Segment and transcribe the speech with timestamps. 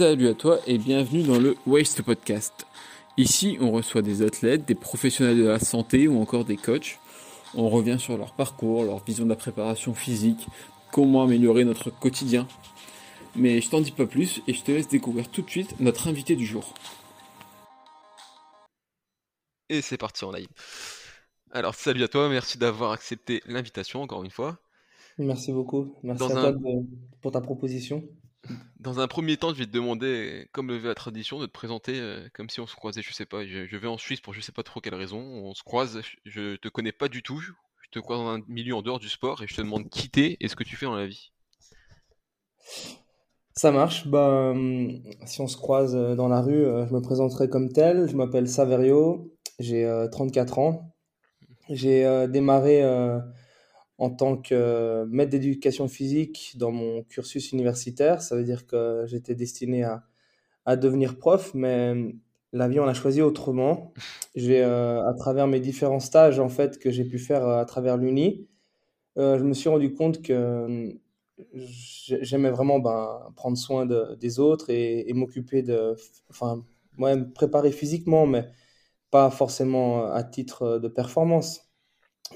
[0.00, 2.66] Salut à toi et bienvenue dans le Waste Podcast.
[3.18, 6.98] Ici, on reçoit des athlètes, des professionnels de la santé ou encore des coachs.
[7.54, 10.46] On revient sur leur parcours, leur vision de la préparation physique,
[10.90, 12.48] comment améliorer notre quotidien.
[13.36, 16.08] Mais je t'en dis pas plus et je te laisse découvrir tout de suite notre
[16.08, 16.72] invité du jour.
[19.68, 20.48] Et c'est parti en live.
[21.50, 24.60] Alors salut à toi, merci d'avoir accepté l'invitation encore une fois.
[25.18, 25.94] Merci beaucoup.
[26.02, 26.54] Merci à toi
[27.20, 28.02] pour ta proposition.
[28.78, 31.52] Dans un premier temps, je vais te demander, comme le veut la tradition, de te
[31.52, 34.32] présenter euh, comme si on se croisait, je sais pas, je, vais en Suisse pour
[34.32, 37.40] je sais pas trop quelle raison, on se croise, je te connais pas du tout,
[37.40, 37.52] je
[37.90, 40.38] te croise dans un milieu en dehors du sport et je te demande qui t'es
[40.40, 41.30] et ce que tu fais dans la vie.
[43.54, 47.02] Ça marche, bah, hum, si on se croise euh, dans la rue, euh, je me
[47.02, 50.94] présenterai comme tel, je m'appelle Saverio, j'ai 34 ans,
[51.68, 52.82] j'ai démarré
[54.00, 58.22] en tant que maître d'éducation physique dans mon cursus universitaire.
[58.22, 60.04] Ça veut dire que j'étais destiné à,
[60.64, 61.94] à, devenir prof, mais
[62.52, 63.92] la vie, on a choisi autrement.
[64.34, 67.98] J'ai, euh, à travers mes différents stages en fait, que j'ai pu faire à travers
[67.98, 68.48] l'Uni,
[69.18, 70.98] euh, je me suis rendu compte que
[71.54, 75.96] j'aimais vraiment ben, prendre soin de, des autres et, m'occuper de.
[76.30, 76.64] Enfin,
[76.96, 78.48] moi, me préparer physiquement, mais
[79.10, 81.69] pas forcément à titre de performance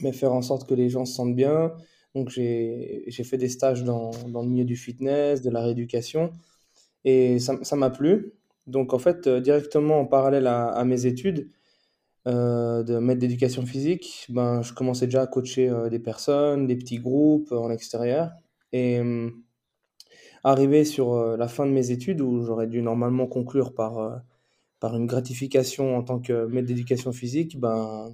[0.00, 1.72] mais faire en sorte que les gens se sentent bien.
[2.14, 6.30] Donc j'ai fait des stages dans, dans, le milieu du fitness, de la rééducation,
[7.04, 8.34] et ça m'a plu.
[8.66, 11.50] Donc en fait, euh, directement en parallèle à, mes études
[12.26, 16.76] euh, de maître d'éducation physique, ben, je commençais déjà à coacher euh, des personnes, des
[16.76, 18.30] petits groupes en extérieur.
[18.72, 19.00] Et
[20.42, 24.20] arrivé sur la fin de mes études, où j'aurais dû normalement conclure par,
[24.80, 28.12] par une gratification en tant que maître d'éducation physique, ben,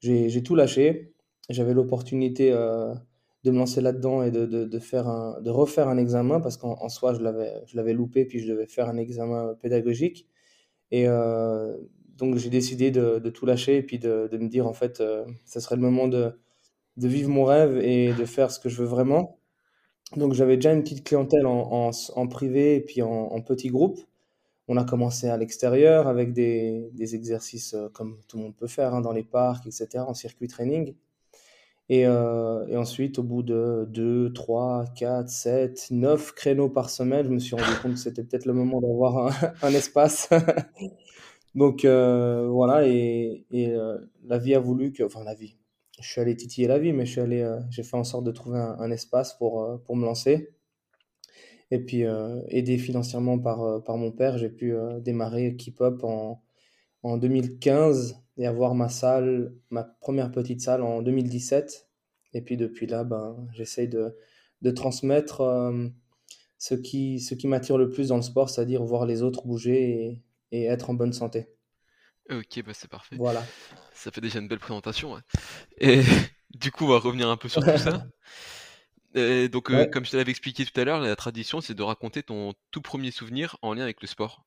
[0.00, 1.15] j'ai tout lâché
[1.48, 2.94] j'avais l'opportunité euh,
[3.44, 6.88] de me lancer là-dedans et de, de, faire un, de refaire un examen parce qu'en
[6.88, 10.26] soi, je l'avais, je l'avais loupé, puis je devais faire un examen pédagogique.
[10.90, 11.76] Et euh,
[12.16, 15.00] donc, j'ai décidé de, de, tout lâcher et puis de, de me dire, en fait,
[15.00, 16.32] euh, ce serait le moment de,
[16.96, 19.38] de vivre mon rêve et de faire ce que je veux vraiment.
[20.16, 24.00] Donc, j'avais déjà une petite clientèle en, en, privé et puis en, en, petit groupe.
[24.68, 28.94] On a commencé à l'extérieur avec des, des exercices comme tout le monde peut faire
[28.94, 30.94] hein, dans les parcs, etc., en circuit training.
[31.88, 37.24] Et, euh, et, ensuite, au bout de 2, 3, 4, 7, 9 créneaux par semaine,
[37.26, 40.28] je me suis rendu compte que c'était peut-être le moment d'avoir un, un, espace.
[41.54, 45.56] Donc euh, voilà, et, et euh, la vie a voulu que, enfin la vie,
[46.00, 48.32] je suis allé titiller la vie, mais je suis allé, j'ai fait en sorte de
[48.32, 50.50] trouver un, un espace pour, pour me lancer.
[51.70, 52.02] Et puis,
[52.48, 56.42] aidé financièrement par, par mon père, j'ai pu démarrer Keep Up en,
[57.02, 61.88] en 2015 et avoir ma salle, ma première petite salle en 2017.
[62.34, 64.16] Et puis depuis là, ben, j'essaye de,
[64.62, 65.88] de, transmettre euh,
[66.58, 69.90] ce qui, ce qui m'attire le plus dans le sport, c'est-à-dire voir les autres bouger
[69.90, 71.48] et, et, être en bonne santé.
[72.30, 73.16] Ok, bah c'est parfait.
[73.16, 73.42] Voilà.
[73.94, 75.16] Ça fait déjà une belle présentation.
[75.78, 76.02] Et
[76.54, 78.06] du coup, on va revenir un peu sur tout ça.
[79.14, 81.82] Et donc, euh, comme je te l'avais expliqué tout à l'heure, la tradition, c'est de
[81.82, 84.44] raconter ton tout premier souvenir en lien avec le sport.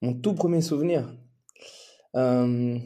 [0.00, 1.14] Mon tout premier souvenir
[2.16, 2.78] euh,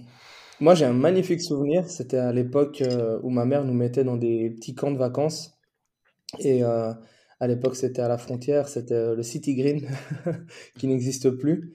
[0.60, 1.88] moi, j'ai un magnifique souvenir.
[1.88, 5.58] C'était à l'époque euh, où ma mère nous mettait dans des petits camps de vacances.
[6.40, 6.92] Et euh,
[7.40, 9.88] à l'époque, c'était à la frontière, c'était le City Green,
[10.78, 11.74] qui n'existe plus.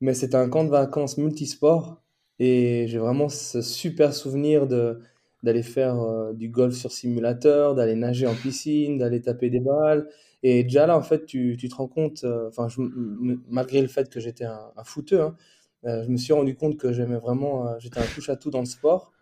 [0.00, 2.02] Mais c'était un camp de vacances multisport.
[2.38, 5.00] Et j'ai vraiment ce super souvenir de
[5.44, 10.08] d'aller faire du golf sur simulateur, d'aller nager en piscine, d'aller taper des balles.
[10.42, 12.24] Et déjà là, en fait, tu, tu te rends compte,
[13.50, 14.82] malgré le fait que j'étais un, un
[15.18, 15.36] hein,
[15.84, 19.12] je me suis rendu compte que j'aimais vraiment, euh, j'étais un touche-à-tout dans le sport.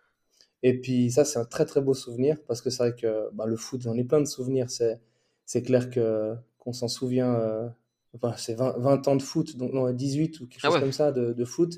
[0.61, 3.45] Et puis ça, c'est un très très beau souvenir parce que c'est vrai que bah,
[3.45, 4.69] le foot, j'en ai plein de souvenirs.
[4.69, 5.01] C'est,
[5.45, 7.35] c'est clair que, qu'on s'en souvient.
[7.35, 7.67] Euh,
[8.15, 10.93] enfin, c'est 20, 20, ans de foot, donc non, 18 ou quelque ah chose comme
[10.93, 11.75] ça de, de, foot.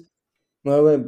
[0.65, 0.99] Ouais, ouais,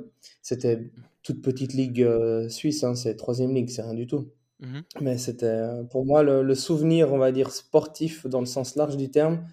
[0.42, 2.08] c'était toute petite ligue
[2.50, 4.32] suisse, hein, c'est troisième ligue, c'est rien du tout.
[4.60, 8.76] Mmh Mais c'était pour moi le, le, souvenir, on va dire, sportif dans le sens
[8.76, 9.46] large du terme,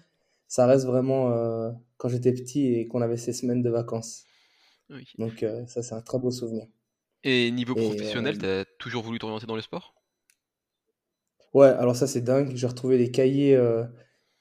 [0.55, 4.23] ça reste vraiment euh, quand j'étais petit et qu'on avait ces semaines de vacances.
[5.17, 6.65] Donc euh, ça, c'est un très beau souvenir.
[7.25, 9.95] Et niveau professionnel, euh, tu as toujours voulu t'orienter dans le sport?
[11.53, 12.55] Ouais, alors ça c'est dingue.
[12.55, 13.59] J'ai retrouvé des cahiers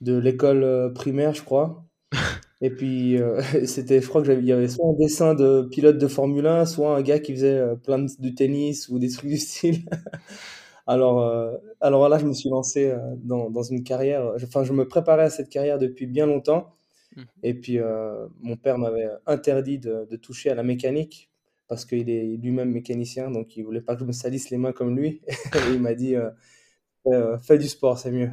[0.02, 1.84] de l'école primaire, je crois.
[2.60, 3.18] Et puis,
[3.66, 6.96] c'était, je crois qu'il y avait soit un dessin de pilote de Formule 1, soit
[6.96, 9.84] un gars qui faisait plein de, du tennis ou des trucs du style.
[10.86, 14.34] Alors, euh, alors là, je me suis lancé euh, dans, dans, une carrière.
[14.36, 16.76] Enfin, je me préparais à cette carrière depuis bien longtemps.
[17.16, 17.22] Mmh.
[17.42, 21.30] Et puis, euh, mon père m'avait interdit de, de, toucher à la mécanique
[21.68, 24.72] parce qu'il est lui-même mécanicien, donc il voulait pas que je me salisse les mains
[24.72, 25.22] comme lui.
[25.28, 26.14] et il m'a dit
[27.42, 28.30] fais du sport, c'est mieux.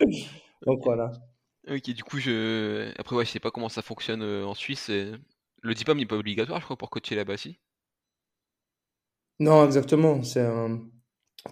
[0.66, 1.12] Donc voilà.
[1.68, 2.92] Ok, du coup, je.
[2.98, 4.90] Après, ouais, je sais pas comment ça fonctionne euh, en Suisse.
[4.90, 7.58] Le diplôme n'est pas obligatoire, je crois, pour coacher là-bas, si?
[9.40, 10.22] Non, exactement.
[10.22, 10.46] C'est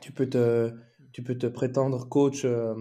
[0.00, 0.73] tu peux te,
[1.12, 2.75] tu peux te prétendre coach euh,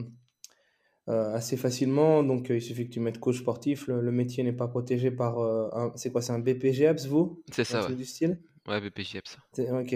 [1.10, 2.24] euh, assez facilement.
[2.24, 3.88] Donc, il suffit que tu mettes coach sportif.
[3.88, 5.92] Le, métier n'est pas protégé par un.
[5.96, 6.22] C'est quoi?
[6.22, 7.44] C'est un BPGEPS, vous?
[7.52, 7.96] C'est ça, ouais.
[7.96, 8.40] du style?
[8.68, 9.38] Ouais, BPGEPS.
[9.58, 9.96] Ok.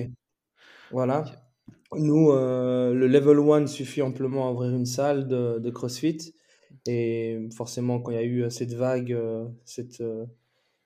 [0.91, 1.25] Voilà.
[1.95, 6.33] Nous, le level 1 suffit amplement à ouvrir une salle de, de CrossFit.
[6.87, 9.17] Et forcément, quand il y a eu cette vague,
[9.63, 10.03] cette,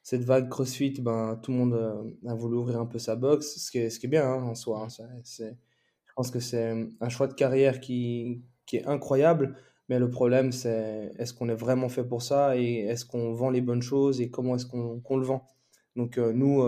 [0.09, 3.69] cette vague CrossFit, ben, tout le monde a voulu ouvrir un peu sa box, ce
[3.69, 4.81] qui est, ce qui est bien hein, en soi.
[4.83, 4.87] Hein.
[5.23, 9.55] je pense que c'est un choix de carrière qui, qui est incroyable,
[9.87, 13.51] mais le problème, c'est est-ce qu'on est vraiment fait pour ça et est-ce qu'on vend
[13.51, 15.47] les bonnes choses et comment est-ce qu'on, qu'on le vend?
[15.95, 16.63] Donc nous,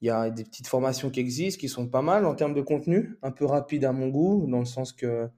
[0.00, 2.62] il y a des petites formations qui existent, qui sont pas mal en termes de
[2.62, 5.28] contenu, un peu rapide à mon goût, dans le sens que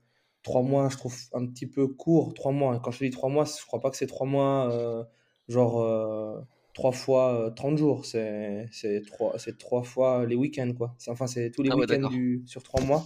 [0.43, 2.33] trois mois, je trouve un petit peu court.
[2.33, 5.05] Trois mois, quand je dis trois mois, je crois pas que c'est trois mois, euh,
[5.49, 6.41] genre euh,
[6.77, 8.05] trois fois 30 euh, jours.
[8.05, 10.95] C'est trois, trois fois les week-ends, quoi.
[11.09, 12.11] Enfin, c'est tous les ah week-ends
[12.45, 13.05] sur trois mois.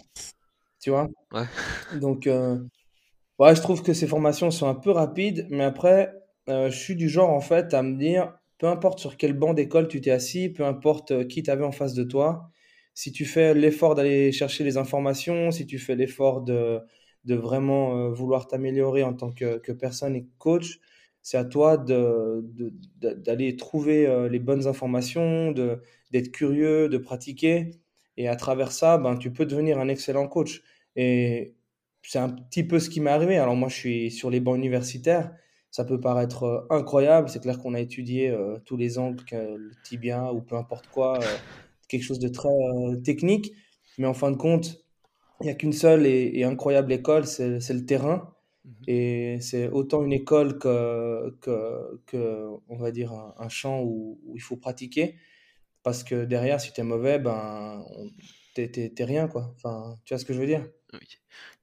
[0.81, 1.44] Tu vois ouais.
[2.00, 2.28] Donc,
[3.38, 6.12] ouais, je trouve que ces formations sont un peu rapides, mais après,
[6.49, 9.87] je suis du genre, en fait, à me dire, peu importe sur quel banc d'école
[9.87, 12.50] tu t'es assis, peu importe qui t'avait en face de toi,
[12.93, 16.81] si tu fais l'effort d'aller chercher les informations, si tu fais l'effort de
[17.25, 20.81] de vraiment euh, vouloir t'améliorer en tant que, que, personne et coach,
[21.22, 27.70] c'est à toi d'aller trouver euh, les bonnes informations, d'être curieux, de pratiquer.
[28.17, 30.62] Et à travers ça, ben, tu peux devenir un excellent coach.
[30.96, 31.55] Et
[32.02, 33.38] c'est un petit peu ce qui m'est arrivé.
[33.38, 35.32] Alors moi, je suis sur les bancs universitaires.
[35.70, 37.28] Ça peut paraître euh, incroyable.
[37.28, 38.34] C'est clair qu'on a étudié
[38.64, 41.20] tous les angles, le tibia ou peu importe quoi,
[41.88, 42.49] quelque chose de très
[43.05, 43.52] technique.
[43.99, 44.84] Mais en fin de compte,
[45.40, 48.34] il n'y a qu'une seule et, incroyable école, c'est le terrain.
[48.65, 48.85] Mhm.
[48.87, 54.57] Et c'est autant une école que, que, on va dire, un, champ où, il faut
[54.57, 55.17] pratiquer.
[55.83, 57.85] Parce que derrière, si tu es mauvais, ben,
[58.55, 59.55] t'es rien, quoi.
[59.57, 60.67] Enfin, tu vois ce que je veux dire?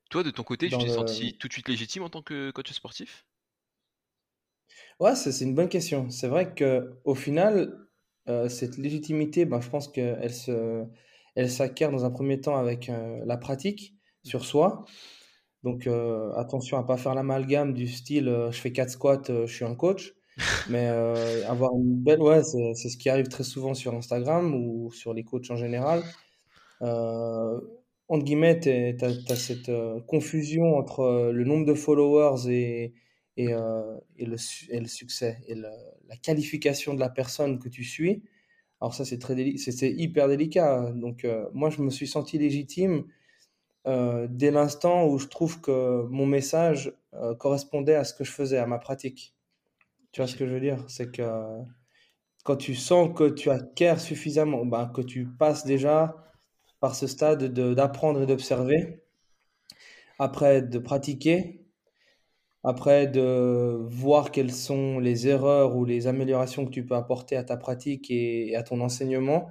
[0.09, 2.71] Toi, de ton côté, tu t'es senti tout de suite légitime en tant que coach
[2.71, 3.25] sportif?
[4.99, 6.09] Ouais, c'est une bonne question.
[6.09, 7.87] C'est vrai qu'au final,
[8.29, 10.85] euh, cette légitimité, ben, je pense qu'elle se
[11.35, 14.85] elle s'acquiert dans un premier temps avec euh, la pratique sur soi.
[15.67, 19.53] Donc euh, attention à pas faire l'amalgame du style euh, je fais 4 squats, je
[19.53, 20.13] suis un coach.
[20.69, 20.85] Mais
[21.47, 25.23] avoir une belle, ouais, c'est ce qui arrive très souvent sur Instagram ou sur les
[25.23, 26.03] coachs en général.
[26.79, 29.71] entre guillemets, tu as, cette
[30.05, 32.93] confusion entre le nombre de followers et,
[33.35, 34.35] et, et, le,
[34.69, 38.21] et le, succès et la qualification de la personne que tu suis.
[38.79, 40.91] Alors ça, c'est très c'est hyper délicat.
[40.93, 43.05] Donc euh, moi, je me suis senti légitime
[43.85, 48.31] euh, dès l'instant où je trouve que mon message euh, correspondait à ce que je
[48.31, 49.35] faisais, à ma pratique.
[50.11, 50.83] Tu vois ce que je veux dire?
[50.87, 51.23] C'est que
[52.43, 56.15] quand tu sens que tu acquiers suffisamment, ben, que tu passes déjà
[56.79, 59.03] par ce stade d'apprendre et d'observer,
[60.19, 61.67] après de pratiquer,
[62.63, 67.43] après, de voir quelles sont les erreurs ou les améliorations que tu peux apporter à
[67.45, 69.49] ta pratique et, à ton enseignement.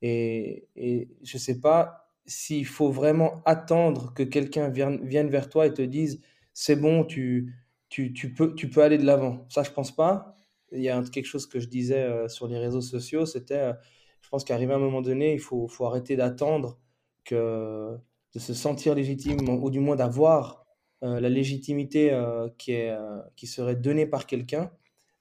[0.00, 5.74] Et, je ne sais pas s'il faut vraiment attendre que quelqu'un vienne, vers toi et
[5.74, 6.20] te dise
[6.54, 7.54] c'est bon, tu,
[7.88, 9.46] tu, tu, peux, tu peux aller de l'avant.
[9.48, 10.34] Ça, je pense pas.
[10.72, 13.72] Il y a quelque chose que je disais euh, sur les réseaux sociaux, c'était, euh,
[14.20, 16.78] je pense qu'arrivé à un moment donné, il faut, faut arrêter d'attendre
[17.24, 17.96] que
[18.34, 20.64] de se sentir légitime, ou du moins d'avoir
[21.02, 22.18] euh, la légitimité
[22.56, 22.96] qui, est,
[23.36, 24.70] qui serait donnée par quelqu'un,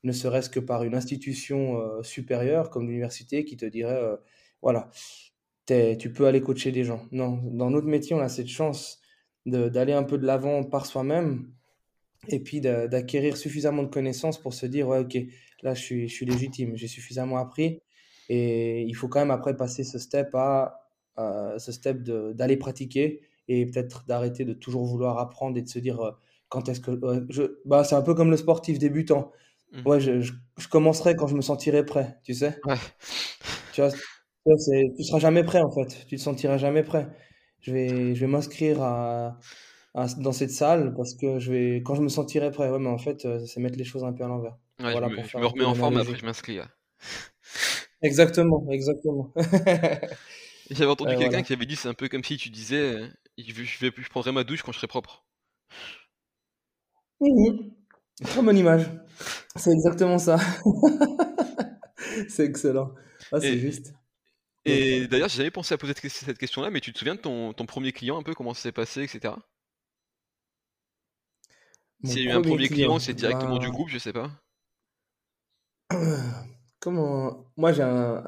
[0.03, 4.01] ne serait-ce que par une institution supérieure comme l'université qui te dirait,
[4.61, 4.89] voilà,
[5.67, 7.05] tu peux aller coacher des gens.
[7.11, 8.99] Non, dans notre métier, on a cette chance
[9.45, 11.51] d'aller un peu de l'avant par soi-même
[12.27, 15.17] et puis d'acquérir suffisamment de connaissances pour se dire, ouais, ok,
[15.63, 17.81] là, je suis, je suis légitime, j'ai suffisamment appris.
[18.29, 20.81] Et il faut quand même après passer ce step à,
[21.15, 25.79] à ce step d'aller pratiquer et peut-être d'arrêter de toujours vouloir apprendre et de se
[25.79, 26.11] dire euh,
[26.49, 26.91] quand est-ce que
[27.29, 29.31] je bah c'est un peu comme le sportif débutant
[29.71, 29.87] mmh.
[29.87, 32.59] ouais je, je, commencerai quand je me sentirai prêt tu sais
[33.73, 33.91] tu vois
[34.45, 37.07] tu seras jamais prêt en fait tu te sentiras jamais prêt
[37.61, 39.37] je vais je vais m'inscrire à,
[40.17, 42.97] dans cette salle parce que je vais quand je me sentirai prêt ouais mais en
[42.97, 45.45] fait euh, c'est mettre les choses un peu à l'envers voilà, je, me, je me
[45.45, 46.59] remets en forme après je m'inscris
[48.01, 49.31] exactement exactement
[50.71, 53.91] j'avais entendu quelqu'un qui avait dit c'est un peu comme si tu disais je, vais,
[53.95, 55.25] je prendrai ma douche quand je serai propre.
[57.19, 57.71] Mmh.
[58.23, 58.89] Très bonne image.
[59.55, 60.37] C'est exactement ça.
[62.29, 62.93] c'est excellent.
[63.31, 63.93] Ah, c'est juste.
[64.65, 67.65] Et d'ailleurs, j'avais pensé à poser cette question-là, mais tu te souviens de ton, ton,
[67.65, 69.33] premier client un peu, comment ça s'est passé, etc.
[72.03, 74.13] Mon S'il y a eu un premier client, c'est directement du bah, groupe, je sais
[74.13, 74.31] pas.
[76.79, 77.45] comment...
[77.57, 78.23] Moi, j'ai un,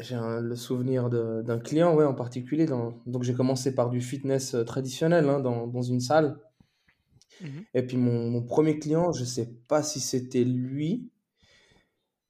[0.00, 2.66] j'ai un- le souvenir de- d'un client, ouais, en particulier.
[2.66, 3.00] Dans...
[3.06, 6.36] Donc, j'ai commencé par du fitness euh, traditionnel, hein, dans, dans une salle.
[7.40, 7.64] Mhm.
[7.74, 11.10] Et puis, mon, mon premier client, je sais pas si c'était lui,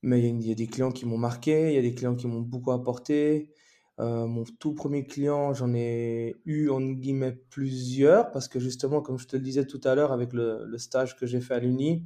[0.05, 1.83] mais il y, a il y a des clients qui m'ont marqué, il y a
[1.83, 3.51] des clients qui m'ont beaucoup apporté.
[4.01, 9.19] Euh, mon tout premier client, j'en ai eu, en guillemets, plusieurs, parce que justement, comme
[9.19, 11.59] je te le disais tout à l'heure, avec le, le stage que j'ai fait à
[11.61, 12.05] l'Uni,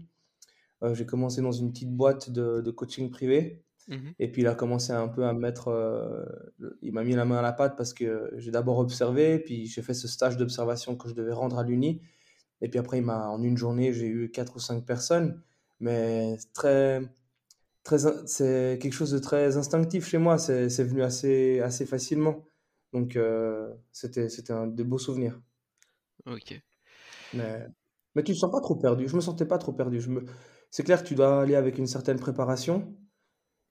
[0.82, 3.64] euh, j'ai commencé dans une petite boîte de, de coaching privé.
[3.88, 4.12] Mhm.
[4.18, 6.24] Et puis il a commencé un peu à me mettre, euh,
[6.82, 9.82] il m'a mis la main à la pâte parce que j'ai d'abord observé, puis j'ai
[9.82, 12.02] fait ce stage d'observation que je devais rendre à l'Uni.
[12.60, 15.42] Et puis après, il m'a, en une journée, j'ai eu quatre ou cinq personnes.
[15.80, 17.00] Mais très,
[18.26, 20.38] c'est quelque chose de très instinctif chez moi.
[20.38, 22.44] C'est, venu assez, assez facilement.
[22.92, 25.40] Donc euh, c'était, c'était un de beaux souvenirs.
[26.26, 26.60] Ok.
[27.34, 27.66] Mais,
[28.14, 29.08] mais tu ne te sens pas trop perdu.
[29.08, 30.00] Je me sentais pas trop perdu.
[30.00, 30.24] Je me...
[30.70, 32.94] C'est clair que tu dois aller avec une certaine préparation.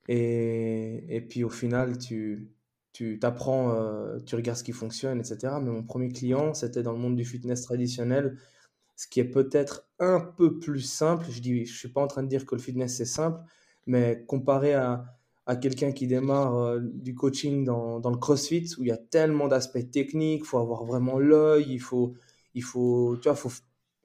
[0.08, 2.50] Et, et puis au final, tu,
[2.98, 5.54] tu t'apprends, euh, tu regardes ce qui fonctionne, etc.
[5.62, 8.38] Mais mon premier client, c'était dans le monde du fitness traditionnel,
[8.96, 11.28] ce qui est peut-être un peu plus simple.
[11.30, 13.40] Je dis, je suis pas en train de dire que le fitness c'est simple,
[13.88, 15.06] mais comparé à,
[15.46, 18.98] à quelqu'un qui démarre euh, du coaching dans, dans le CrossFit, où il y a
[18.98, 22.16] tellement d'aspects techniques, il faut avoir vraiment l'œil, il faut,
[22.54, 23.52] il faut, tu vois, faut,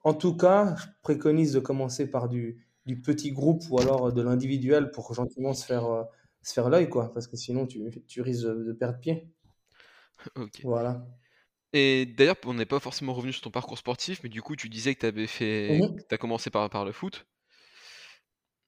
[0.03, 4.21] en tout cas, je préconise de commencer par du, du petit groupe ou alors de
[4.21, 6.03] l'individuel pour gentiment se faire, euh,
[6.43, 9.29] se faire l'œil, quoi, parce que sinon tu, tu risques de, de perdre pied.
[10.35, 10.63] Ok.
[10.63, 11.05] Voilà.
[11.73, 14.69] Et d'ailleurs, on n'est pas forcément revenu sur ton parcours sportif, mais du coup, tu
[14.69, 17.25] disais que tu avais fait, que tu as commencé par, par le foot.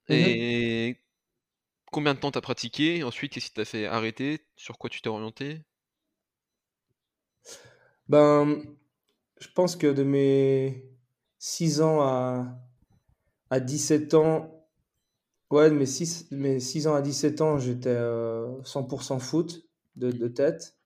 [0.10, 0.45] mhm.
[0.88, 1.04] Et
[1.96, 3.04] combien de temps t'as pratiqué?
[3.06, 4.42] Ensuite, qu'est-ce qui t'a fait arrêter?
[4.58, 5.62] Sur quoi tu t'es orienté?
[8.10, 8.62] Ben,
[9.40, 10.92] je pense que de mes
[11.40, 12.60] 6 ans à,
[13.50, 14.68] à 17 ans,
[15.52, 19.64] ouais, de mes 6, mes 6 ans à 17 ans, j'étais euh, 100% foot
[19.96, 20.78] de, de tête.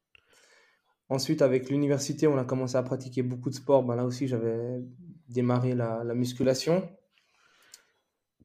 [1.10, 3.82] Ensuite, avec l'université, on a commencé à pratiquer beaucoup de sports.
[3.84, 4.80] Ben, là aussi, j'avais
[5.28, 6.88] démarré la, la musculation.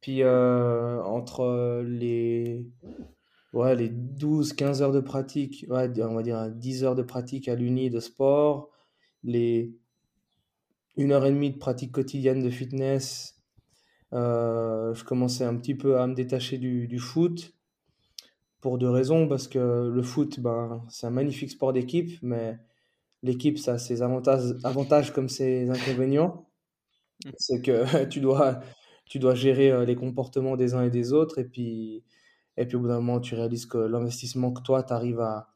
[0.04, 2.66] Puis, euh, entre les,
[3.54, 7.54] ouais, les 12-15 heures de pratique, ouais, on va dire 10 heures de pratique à
[7.54, 8.68] l'uni de sport,
[9.22, 9.74] les
[10.98, 13.40] une heure et demie de pratique quotidienne de fitness,
[14.12, 17.54] euh, je commençais un petit peu à me détacher du, du foot
[18.60, 19.26] pour deux raisons.
[19.26, 22.58] Parce que le foot, ben, c'est un magnifique sport d'équipe, mais
[23.22, 26.46] l'équipe, ça a ses avantages, avantages comme ses inconvénients.
[27.24, 27.32] Mhm.
[27.38, 28.60] C'est que tu dois,
[29.06, 31.38] tu dois gérer euh, les comportements des uns et des autres.
[31.38, 32.04] Et puis,
[32.56, 35.48] et puis au bout d'un moment, tu réalises que l'investissement que toi, tu arrives à,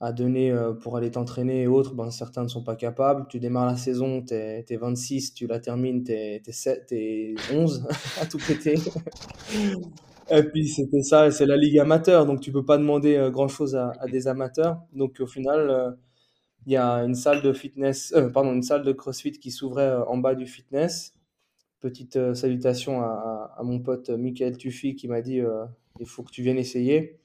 [0.00, 3.26] à donner euh, pour aller t'entraîner et autres, ben, certains ne sont pas capables.
[3.28, 7.88] Tu démarres la saison, tu es, 26, tu la termines, tu es, 11
[8.20, 8.76] à tout péter.
[10.30, 13.30] Et puis c'était ça, et c'est la ligue amateur, donc tu peux pas demander euh,
[13.30, 14.82] grand-chose à, à des amateurs.
[14.92, 15.90] Donc au final, euh,
[16.66, 19.96] il y a une salle de fitness, euh, pardon, une salle de CrossFit qui s'ouvrait
[20.06, 21.14] en bas du fitness.
[21.80, 25.64] Petite euh, salutation à, à- mon pote euh, Michael Tuffy qui m'a dit euh,
[26.00, 27.20] il faut que tu viennes essayer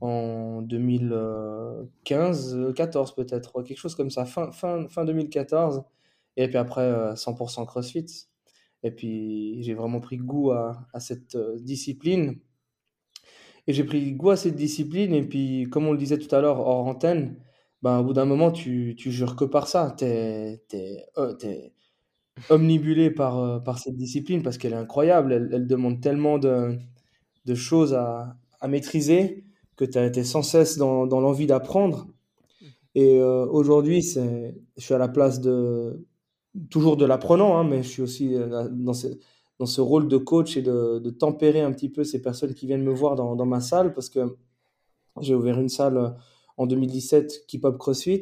[0.00, 5.84] en 2015, euh, 14 peut-être, quelque chose comme ça, fin, fin, fin 2014.
[6.36, 8.06] Et puis après, euh, 100% CrossFit.
[8.84, 12.40] Et puis j'ai vraiment pris goût à, à cette discipline.
[13.66, 15.14] Et j'ai pris goût à cette discipline.
[15.14, 17.36] Et puis, comme on le disait tout à l'heure, hors antenne,
[17.82, 19.94] ben, au bout d'un moment, tu, tu jures que par ça.
[19.98, 20.62] Tu es,
[22.50, 25.32] omnibulé par, euh, par cette discipline parce qu'elle est incroyable.
[25.32, 26.76] Elle, elle demande tellement de,
[27.46, 29.44] de choses à, à maîtriser
[29.76, 32.08] que tu as été sans cesse dans, dans l'envie d'apprendre.
[32.94, 36.06] Et euh, aujourd'hui, c'est, je suis à la place de
[36.70, 39.08] toujours de l'apprenant, hein, mais je suis aussi euh, dans ce,
[39.58, 42.66] dans ce rôle de coach et de, de tempérer un petit peu ces personnes qui
[42.66, 44.36] viennent me voir dans, dans ma salle parce que
[45.20, 46.16] j'ai ouvert une salle
[46.56, 48.20] en 2017, Keep Up CrossFit,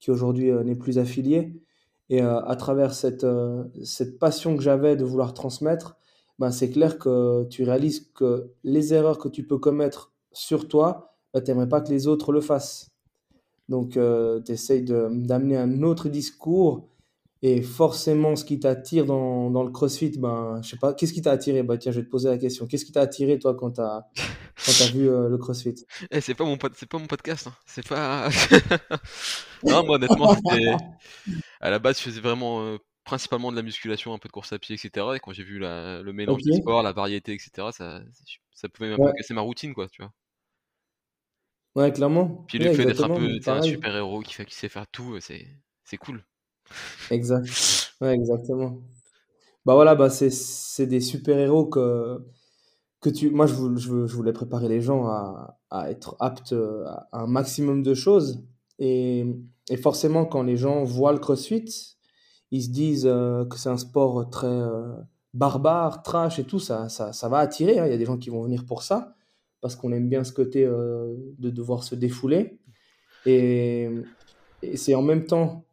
[0.00, 1.62] qui aujourd'hui n'est plus affiliée.
[2.10, 5.96] Et euh, à travers cette, euh, cette passion que j'avais de vouloir transmettre,
[6.38, 11.14] ben, c'est clair que tu réalises que les erreurs que tu peux commettre sur toi,
[11.32, 12.88] ben, tu n'aimerais pas que les autres le fassent.
[13.68, 16.88] Donc, euh, tu essayes d'amener un autre discours.
[17.42, 21.22] Et forcément, ce qui t'attire dans, dans le CrossFit, ben, je sais pas, qu'est-ce qui
[21.22, 21.62] t'a attiré?
[21.62, 22.66] Bah, tiens, je vais te poser la question.
[22.66, 24.06] Qu'est-ce qui t'a attiré, toi, quand tu as,
[24.56, 25.74] t'as vu euh, le CrossFit?
[26.10, 27.54] Eh, c'est pas mon pod- pas mon podcast, hein.
[27.64, 28.28] C'est pas.
[29.62, 30.72] Non, moi honnêtement, c'était.
[31.60, 34.52] À la base, je faisais vraiment euh, principalement de la musculation, un peu de course
[34.52, 35.16] à pied, etc.
[35.16, 36.44] Et quand j'ai vu la- le mélange Ok.
[36.44, 38.02] des sports, la variété, etc., ça,
[38.52, 40.12] ça pouvait peu Ouais, casser ma routine, quoi, tu vois.
[41.74, 42.46] ouais, clairement.
[42.46, 43.62] Puis le fait d'être un peu, un Pareil.
[43.62, 45.48] super-héros qui fait, qui sait faire tout, c'est,
[45.84, 46.22] c'est cool.
[47.10, 47.48] Exact.
[48.00, 48.80] Ouais, exactement.
[49.66, 52.18] Bah voilà, bah c'est c'est des super-héros que
[53.00, 56.54] que tu moi je je je voulais préparer les gens à à être aptes,
[56.86, 58.44] à un maximum de choses
[58.78, 59.26] et
[59.70, 61.96] et forcément quand les gens voient le CrossFit,
[62.50, 64.92] ils se disent, euh, que c'est un sport très, euh,
[65.32, 67.86] barbare, trash et tout, ça ça ça va attirer, hein.
[67.86, 69.14] Il y a des gens qui vont venir pour ça,
[69.60, 72.58] parce qu'on aime bien ce côté, euh, de devoir se défouler
[73.26, 73.88] et
[74.62, 75.64] et c'est en même temps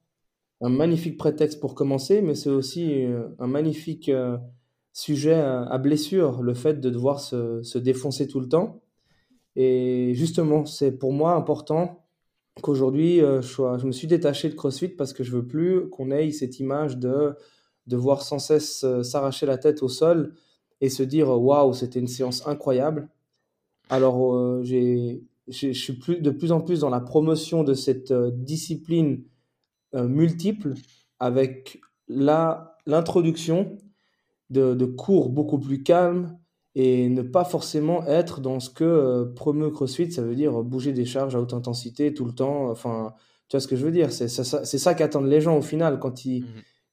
[0.62, 3.06] un magnifique prétexte pour commencer, mais c'est aussi,
[3.40, 4.12] un magnifique,
[4.94, 8.82] sujet à, blessure, le fait de devoir se, défoncer tout le temps.
[9.56, 12.07] Et justement, c'est pour moi important
[12.62, 16.32] qu'aujourd'hui, euh, je, me suis détaché de CrossFit parce que je veux plus qu'on ait
[16.32, 17.36] cette image de
[17.88, 20.34] devoir sans cesse euh, s'arracher la tête au sol
[20.82, 23.10] et se dire waouh, c'était une séance incroyable.
[23.90, 29.24] Alors, euh, je suis de plus en plus dans la promotion de cette discipline
[29.94, 30.74] multiple
[31.20, 33.78] avec l'introduction
[34.50, 36.38] de, cours beaucoup plus calmes
[36.80, 40.94] et ne pas forcément être dans ce que euh, promeut CrossFit, ça veut dire bouger
[40.94, 42.70] des charges à haute intensité tout le temps.
[42.70, 43.14] Enfin,
[43.48, 44.12] tu vois ce que je veux dire?
[44.12, 46.48] C'est ça, ça qu'attendent les gens au final quand ils, mmh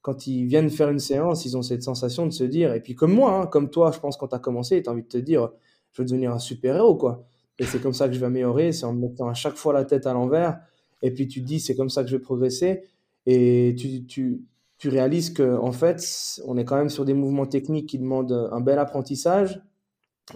[0.05, 2.95] quand ils viennent faire une séance, ils ont cette sensation de se dire, et puis
[2.95, 5.09] comme moi, hein, comme toi, je pense quand tu as commencé, tu as envie de
[5.09, 5.51] te dire,
[5.93, 7.25] je veux devenir un super-héros, quoi.
[7.59, 9.73] Et c'est comme ça que je vais améliorer, c'est en me mettant à chaque fois
[9.73, 10.59] la tête à l'envers.
[11.01, 12.83] Et puis tu te dis, c'est comme ça que je vais progresser.
[13.25, 14.43] Et tu, tu,
[14.77, 16.05] tu réalises que en fait,
[16.45, 19.63] on est quand même sur des mouvements techniques qui demandent un bel apprentissage.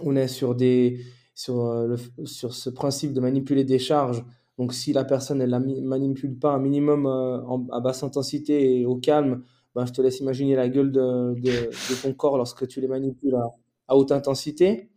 [0.03, 1.01] On est sur des
[1.35, 4.25] sur, euh, le, sur ce principe de manipuler des charges.
[4.57, 7.39] Donc, si la personne elle la manipule pas un minimum euh,
[7.71, 9.43] à basse intensité et au calme,
[9.73, 13.35] ben, je te laisse imaginer la gueule de, de, ton corps lorsque tu les manipules
[13.87, 14.89] à, haute intensité.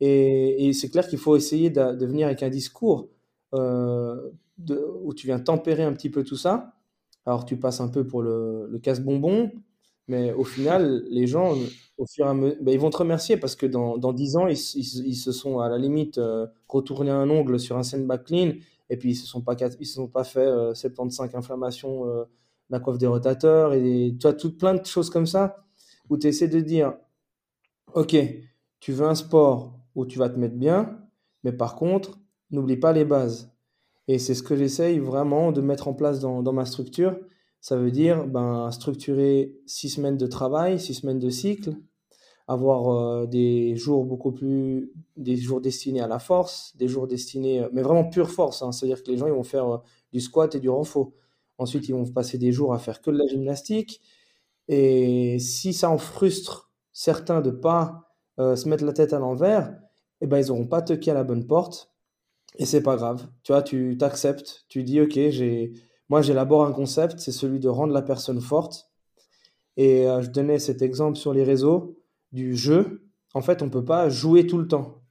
[0.00, 3.08] Et, c'est clair qu'il faut essayer de, de, venir avec un discours
[3.54, 4.30] euh,
[5.02, 6.76] où tu viens tempérer un petit peu tout ça
[7.26, 9.50] alors tu passes un peu pour le, le casse-bonbon,
[10.06, 11.54] mais au final, les gens,
[11.98, 14.36] au fur et à mesure, ben, ils vont te remercier parce que dans, dans 10
[14.36, 18.52] ans, ils, se sont à la limite euh, retournés un ongle sur un sandbag clean
[18.90, 19.40] et puis ils se se sont
[20.08, 22.24] pas fait 75 euh, inflammations euh,
[22.70, 25.64] la coiffe des rotateurs et tu as tout plein de choses comme ça
[26.08, 26.94] où tu essaies de dire
[27.94, 28.16] Ok,
[28.80, 30.98] tu veux un sport où tu vas te mettre bien,
[31.44, 32.18] mais par contre,
[32.50, 33.52] n'oublie pas les bases.
[34.08, 37.18] Et c'est ce que j'essaye vraiment de mettre en place dans, ma structure.
[37.60, 41.76] Ça veut dire ben, structurer six semaines de travail, six semaines de cycle,
[42.48, 47.60] avoir euh, des jours beaucoup plus, des jours destinés à la force, des jours destinés,
[47.62, 48.62] euh, mais vraiment pure force.
[48.62, 48.72] Hein.
[48.72, 49.78] C'est-à-dire que les gens ils vont faire euh,
[50.12, 51.12] du squat et du renfort.
[51.58, 54.02] Ensuite, ils vont passer des jours à faire que de la gymnastique.
[54.68, 58.02] Et si ça en frustre certains de pas
[58.38, 59.74] se mettre la tête à l'envers,
[60.20, 61.90] eh ben, ils n'auront pas toqué à la bonne porte
[62.58, 63.26] et c'est pas grave.
[63.42, 65.72] Tu vois, tu t'acceptes, tu dis ok, j'ai,
[66.08, 68.90] moi j'élabore un concept, c'est celui de rendre la personne forte.
[69.76, 71.98] Et euh, je donnais cet exemple sur les réseaux
[72.32, 73.08] du jeu.
[73.34, 75.02] En fait, on peut pas jouer tout le temps.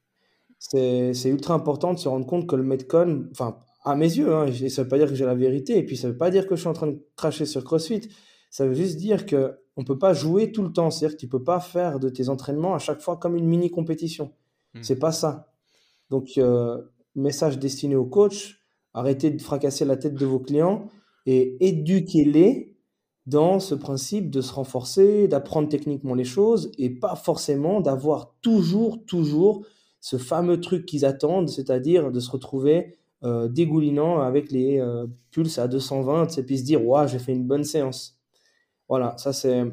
[0.58, 4.48] C'est, ultra important de se rendre compte que le Metcon, enfin, à mes yeux, hein,
[4.70, 6.56] ça veut pas dire que j'ai la vérité, et puis ça veut pas dire que
[6.56, 8.10] je suis en train de cracher sur CrossFit.
[8.50, 10.90] Ça veut juste dire que on peut pas jouer tout le temps.
[10.90, 13.70] C'est-à-dire que tu peux pas faire de tes entraînements à chaque fois comme une mini
[13.70, 14.34] compétition.
[14.74, 14.82] Hmm.
[14.82, 15.52] C'est pas ça.
[16.10, 16.82] Donc, euh,
[17.16, 18.65] message destiné au coach,
[18.96, 20.88] arrêtez de fracasser la tête de vos clients
[21.28, 22.76] et éduquez-les
[23.26, 29.04] dans ce principe de se renforcer, d'apprendre techniquement les choses et pas forcément d'avoir toujours,
[29.06, 29.66] toujours
[30.00, 35.58] ce fameux truc qu'ils attendent, c'est-à-dire de se retrouver euh, dégoulinant avec les euh, pulses
[35.58, 38.20] à 220 et puis se dire, ouais, j'ai fait une bonne séance.
[38.88, 39.64] Voilà, ça c'est.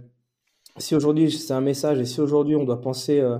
[0.78, 3.36] Si aujourd'hui c'est un message et si aujourd'hui on doit penser euh,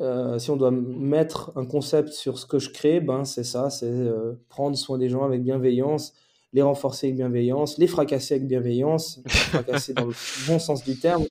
[0.00, 3.70] euh, si on doit mettre un concept sur ce que je crée, ben c'est ça,
[3.70, 6.14] c'est euh, prendre soin des gens avec bienveillance,
[6.52, 10.14] les renforcer avec bienveillance, les fracasser avec bienveillance, fracasser dans le
[10.48, 11.24] bon sens du terme,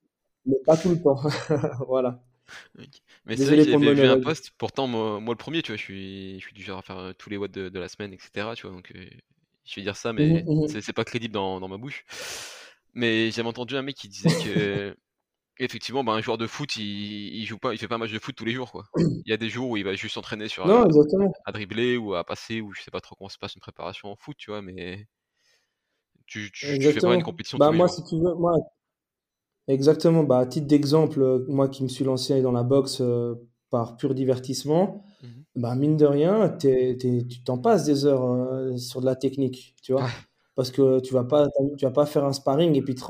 [0.45, 1.19] mais pas tout le temps.
[1.87, 2.21] voilà.
[3.25, 5.83] Mais c'est vrai que j'avais vu un post, pourtant moi, le premier, tu vois, je
[5.83, 8.49] suis, je suis du genre à faire euh, tous les watts de, la semaine, etc.
[8.55, 8.93] Tu vois, donc
[9.65, 12.05] je vais dire ça, mais mmh mmh c'est pas crédible dans, dans ma bouche.
[12.93, 14.95] Mais j'avais entendu un mec qui disait que
[15.59, 18.11] effectivement, bah, un joueur de foot, il, il, joue pas, il fait pas un match
[18.11, 18.85] de foot tous les jours, quoi.
[18.97, 22.23] Il y a des jours où il va juste s'entraîner sur à, dribbler ou à
[22.23, 24.61] passer ou je sais pas trop comment se passe une préparation en foot, tu vois,
[24.61, 25.07] mais
[26.25, 28.55] tu, tu, fais pas une compétition bah, moi, si tu veux, moi,
[29.67, 30.23] exactement.
[30.23, 33.35] Bah, à titre d'exemple, euh, moi qui me suis lancé dans la boxe euh,
[33.69, 39.01] par pur divertissement, mmh bah, mine de rien, tu t'en passes des heures euh, sur
[39.01, 40.07] de la technique, tu vois
[40.55, 43.03] parce que tu vas pas tu vas pas faire un sparring et puis te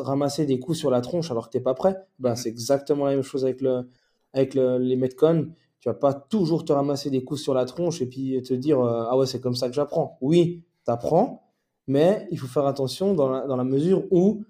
[0.00, 1.96] ramasser des coups sur la tronche alors que tu n'es pas prêt.
[2.18, 3.88] Ben, c'est exactement la même chose avec le
[4.32, 5.48] avec le, les metcon.
[5.80, 8.80] Tu vas pas toujours te ramasser des coups sur la tronche et puis te dire
[8.80, 10.18] euh, ah ouais c'est comme ça que j'apprends.
[10.20, 11.50] Oui, tu apprends,
[11.86, 14.44] mais il faut faire attention dans la, dans la mesure où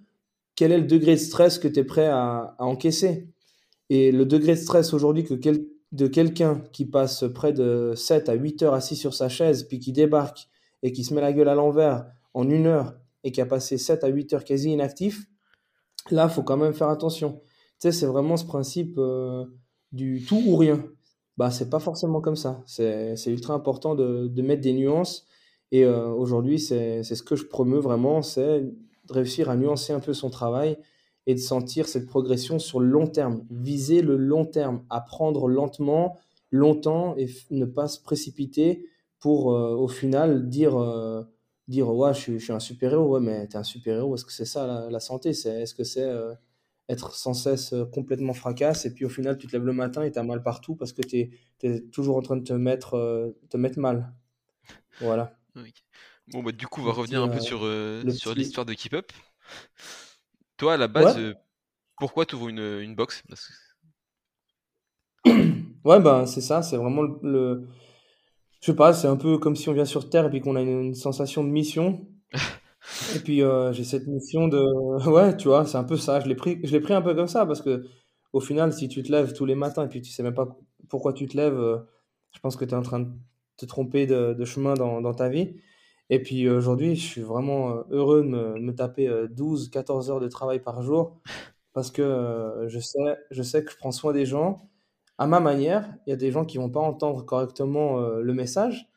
[0.61, 3.29] quel est le degré de stress que tu es prêt à, encaisser.
[3.89, 5.35] Et le degré de stress aujourd'hui que
[5.93, 9.79] de quelqu'un qui passe près de 7 à 8 heures assis sur sa chaise, puis
[9.79, 10.49] qui débarque
[10.83, 13.79] et qui se met la gueule à l'envers en une heure et qui a passé
[13.79, 15.27] 7 à 8 heures quasi inactif,
[16.11, 17.41] là, faut quand même faire attention.
[17.81, 19.45] Tu sais, c'est vraiment ce principe euh,
[19.93, 20.85] du tout ou rien.
[21.37, 22.63] Bah, c'est pas forcément comme ça.
[22.67, 25.27] C'est ultra important de, mettre des nuances.
[25.73, 30.01] Et euh, aujourd'hui, c'est ce que je promeux vraiment, c'est de réussir à nuancer un
[30.01, 30.79] peu son travail
[31.27, 33.47] et de sentir cette progression sur le long terme.
[33.51, 36.19] Viser le long terme, apprendre lentement,
[36.51, 38.87] longtemps et ne pas se précipiter
[39.21, 40.77] pour euh, au final dire
[41.71, 44.33] dire ouais je suis, un super héros ouais mais t'es un super héros est-ce que
[44.33, 45.33] c'est ça la, santé?
[45.33, 46.35] C'est est-ce que c'est euh,
[46.89, 50.03] être sans cesse euh, complètement fracasse et puis au final tu te lèves le matin
[50.03, 51.31] et t'as mal partout parce que tu
[51.63, 54.13] es, toujours en train de te mettre euh, te mettre mal.
[55.01, 55.39] Voilà.
[56.29, 57.61] Bon bah du coup on va revenir un peu sur
[58.13, 59.13] sur l'histoire de Keep Up.
[60.57, 61.19] Toi à la base
[61.97, 63.23] pourquoi tu ouvres une, une box?
[65.83, 67.67] Ouais bah c'est ça c'est vraiment le
[68.61, 70.57] je sais pas, c'est un peu comme si on vient sur Terre et puis qu'on
[70.57, 72.07] a une, sensation de mission.
[73.17, 74.61] et puis euh, j'ai cette mission de.
[75.11, 76.21] Ouais, tu vois, c'est un peu ça.
[76.21, 77.85] Je l'ai pris, je l'ai pris un peu comme ça parce que
[78.33, 80.49] au final, si tu te lèves tous les matins et puis tu sais même pas
[80.89, 81.79] pourquoi tu te lèves, euh,
[82.33, 83.09] je pense que tu es en train de
[83.57, 85.57] te tromper de, chemin dans, dans, ta vie.
[86.11, 90.21] Et puis aujourd'hui, je suis vraiment euh, heureux de me, me taper 12, 14 heures
[90.21, 91.21] de travail par jour
[91.73, 92.99] parce que je sais,
[93.31, 94.70] je sais que je prends soin des gens
[95.21, 95.95] à ma manière.
[96.07, 98.89] Il y a des gens qui vont pas entendre correctement euh, le message.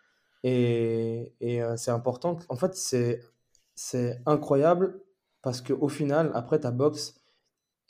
[0.44, 2.40] Et, euh, c'est important.
[2.50, 5.02] En fait, c'est, incroyable
[5.42, 7.16] parce qu'au final, après ta boxe,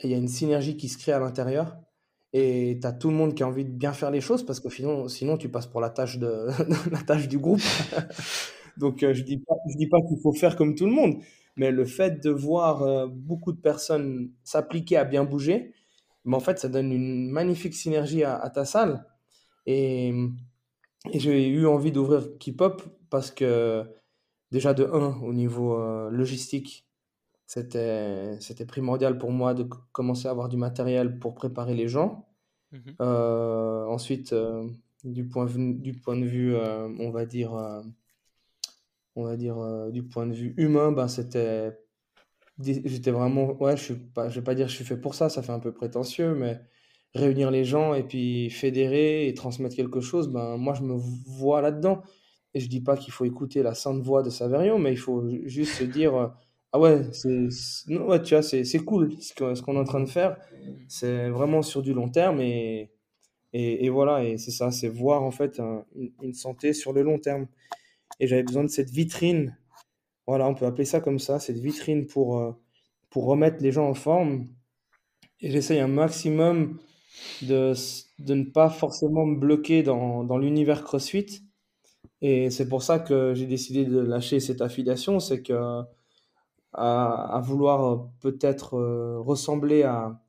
[0.04, 1.78] il y a une synergie qui se crée à l'intérieur.
[2.34, 4.60] Et tu as tout le monde qui a envie de bien faire les choses parce
[4.60, 6.48] que sinon, sinon tu passes pour la tâche, de,
[6.92, 7.62] la tâche du groupe.
[8.78, 9.44] Donc, euh, je ne dis
[9.78, 11.18] dis pas qu'il faut faire comme tout le monde,
[11.56, 15.74] mais le fait de voir beaucoup de personnes s'appliquer à bien bouger,
[16.26, 19.06] mais en fait, ça donne une magnifique synergie à, ta salle.
[19.66, 20.14] Et,
[21.14, 22.64] j'ai eu envie d'ouvrir Keep
[23.10, 23.84] parce que,
[24.52, 26.88] déjà de 1, au niveau euh, logistique,
[27.46, 32.28] c'était, primordial pour moi de commencer à avoir du matériel pour préparer les gens.
[32.72, 34.68] Mmh euh, ensuite, euh,
[35.04, 37.54] du, point de, du point de vue, on va dire,
[39.16, 41.78] on va dire du point de vue humain, ben, c'était
[42.60, 45.30] J'étais vraiment, ouais, je suis pas, je vais pas dire je suis fait pour ça,
[45.30, 46.60] ça fait un peu prétentieux, mais
[47.16, 51.62] réunir les gens et puis fédérer et transmettre quelque chose, ben moi je me vois
[51.62, 52.04] là-dedans.
[52.54, 55.24] Et je dis pas qu'il faut écouter la sainte voix de Saverio, mais il faut
[55.46, 56.34] juste se dire,
[56.72, 57.48] ah ouais, c'est,
[57.90, 60.38] ouais, tu vois, c'est, cool ce qu'on est en train de faire.
[60.88, 62.92] C'est vraiment sur du long terme et,
[63.54, 65.62] et, voilà, et c'est ça, c'est voir en fait
[66.22, 67.48] une santé sur le long terme.
[68.20, 69.56] Et j'avais besoin de cette vitrine
[70.28, 72.52] voilà, on peut appeler ça comme ça, cette vitrine pour, euh,
[73.10, 74.48] pour remettre les gens en forme.
[75.42, 76.80] Et j'essaye un maximum
[77.42, 77.74] de,
[78.20, 81.44] de ne pas forcément me bloquer dans, dans l'univers CrossFit.
[82.22, 85.84] Et c'est pour ça que j'ai décidé de lâcher cette affiliation, c'est que
[86.74, 90.22] à, à vouloir peut-être euh, ressembler à,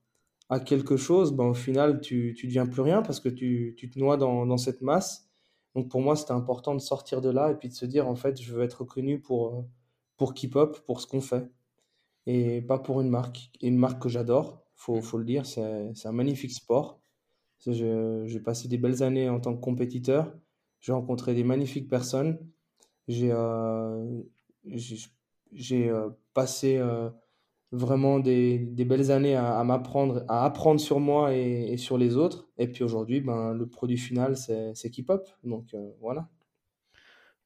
[0.51, 3.91] à quelque chose, ben, au final, tu ne deviens plus rien parce que tu, tu
[3.91, 5.29] te noies dans, dans cette masse.
[5.75, 8.15] Donc pour moi, c'était important de sortir de là et puis de se dire, en
[8.15, 9.63] fait, je veux être reconnu pour, euh,
[10.17, 11.51] pour K-pop, pour ce qu'on fait,
[12.27, 13.51] et pas pour une marque.
[13.63, 17.01] une marque que j'adore, faut, faut le dire, c'est un magnifique sport.
[17.67, 20.35] J'ai passé des belles années en tant que compétiteur,
[20.81, 22.39] j'ai rencontré des magnifiques personnes,
[23.09, 24.23] j'ai euh,
[25.73, 27.11] euh, passé euh,
[27.73, 32.17] vraiment des, des, belles années à, m'apprendre, à apprendre sur moi et, et, sur les
[32.17, 32.49] autres.
[32.59, 35.29] Et puis aujourd'hui, ben, le produit final, c'est K-pop.
[35.43, 36.29] Donc euh, voilà.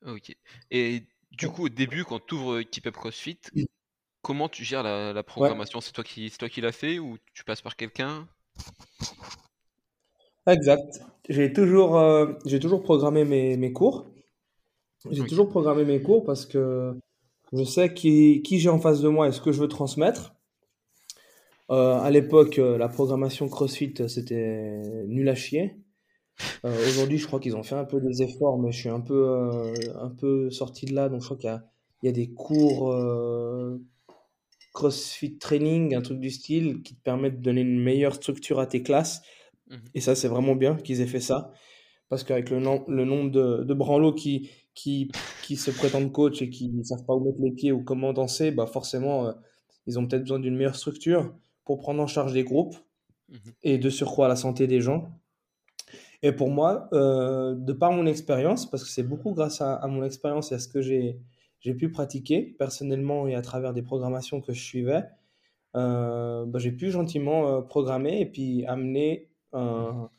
[0.07, 0.37] Ok.
[0.71, 3.39] Et du coup, au début, quand tu ouvres Keep Up CrossFit,
[4.23, 5.81] comment tu gères la, programmation?
[5.81, 8.27] C'est toi qui, toi qui l'as fait ou tu passes par quelqu'un?
[10.47, 11.03] Exact.
[11.29, 14.11] J'ai toujours, euh, j'ai toujours programmé mes, mes cours.
[15.11, 16.93] J'ai toujours programmé mes cours parce que
[17.53, 20.35] je sais qui, qui j'ai en face de moi et ce que je veux transmettre.
[21.71, 25.77] Euh, à l'époque, euh, la programmation CrossFit, c'était nul à chier.
[26.65, 29.01] Euh, aujourd'hui, je crois qu'ils ont fait un peu des efforts, mais je suis un
[29.01, 31.09] peu, euh, un peu sorti de là.
[31.09, 31.65] Donc, je crois qu'il y a,
[32.03, 33.79] il y a des cours euh,
[34.73, 38.67] CrossFit Training, un truc du style, qui te permettent de donner une meilleure structure à
[38.67, 39.23] tes classes.
[39.71, 41.53] Mmh Et ça, c'est vraiment bien qu'ils aient fait ça.
[42.09, 45.11] Parce qu'avec le, le nombre de, de branlots qui, qui,
[45.43, 48.13] qui se prétendent coach et qui ne savent pas où mettre les pieds ou comment
[48.15, 49.35] danser, bah forcément,
[49.87, 51.35] ils ont peut-être besoin d'une meilleure structure
[51.67, 52.77] pour prendre en charge des groupes
[53.29, 55.11] mmh et de surcroît la santé des gens.
[56.23, 60.03] Et pour moi, euh, de par mon expérience, parce que c'est beaucoup grâce à, mon
[60.03, 61.21] expérience et à ce que j'ai
[61.75, 65.05] pu pratiquer personnellement et à travers des programmations que je suivais,
[65.77, 70.11] euh, bah, j'ai pu gentiment euh, programmer et puis amener un,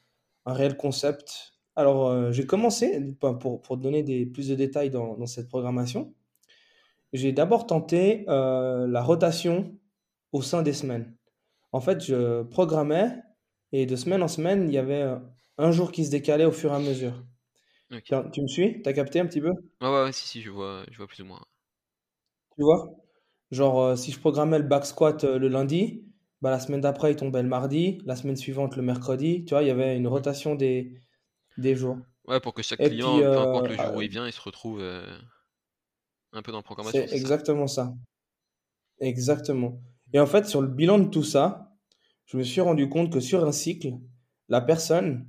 [0.45, 1.53] un réel concept.
[1.75, 6.13] Alors, j'ai commencé, pour, pour donner des, plus de détails dans, dans cette programmation,
[7.13, 9.73] j'ai d'abord tenté la rotation
[10.33, 11.15] au sein des semaines.
[11.71, 13.15] En fait, je programmais
[13.71, 15.05] et de semaine en semaine, il y avait
[15.59, 17.23] un jour qui se décalait au fur et à mesure.
[18.33, 18.81] Tu me suis?
[18.81, 19.51] T'as capté un petit peu?
[19.81, 21.45] Ouais, ouais, si, si, je vois, je vois plus ou moins.
[22.55, 22.91] Tu vois?
[23.51, 26.05] Genre, euh, si je programmais le back squat euh, le lundi,
[26.41, 29.45] bah, la semaine d'après, il tombait le mardi, la semaine suivante, le mercredi.
[29.45, 31.01] Tu vois, il y avait une rotation des,
[31.57, 31.97] des jours.
[32.27, 34.79] Ouais, pour que chaque client, peu importe le jour où il vient, il se retrouve
[34.81, 35.17] euh,
[36.33, 37.03] un peu dans la programmation.
[37.03, 37.93] C'est exactement ça.
[38.99, 39.81] Exactement.
[40.13, 41.73] Et en fait, sur le bilan de tout ça,
[42.25, 43.93] je me suis rendu compte que sur un cycle,
[44.49, 45.27] la personne,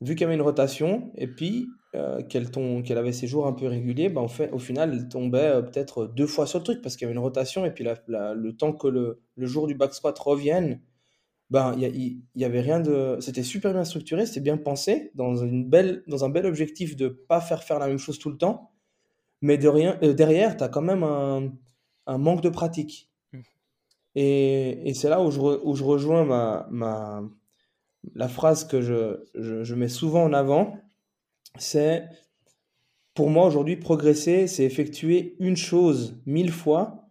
[0.00, 3.66] vu qu'il y avait une rotation, et puis euh, qu'elle avait ses jours un peu
[3.66, 6.96] réguliers, bah, fait, au final, elle tombait euh, peut-être deux fois sur le truc parce
[6.96, 9.94] qu'il y avait une rotation et puis le temps que le, le, jour du back
[9.94, 10.82] squat revienne,
[11.48, 13.16] ben, il y, avait rien de.
[13.20, 17.04] C'était super bien structuré, c'était bien pensé, dans, une belle, dans un bel objectif de
[17.04, 18.72] ne pas faire faire la même chose tout le temps.
[19.40, 21.52] Mais de rien, euh, derrière, tu as quand même un,
[22.06, 23.10] un, manque de pratique.
[23.32, 23.40] Mmh.
[24.16, 27.22] Et, et c'est là où je, où je rejoins ma, ma,
[28.14, 30.78] la phrase que je, je, je mets souvent en avant
[31.58, 32.08] c'est,
[33.14, 37.08] pour moi aujourd'hui, progresser, c'est effectuer une chose mille fois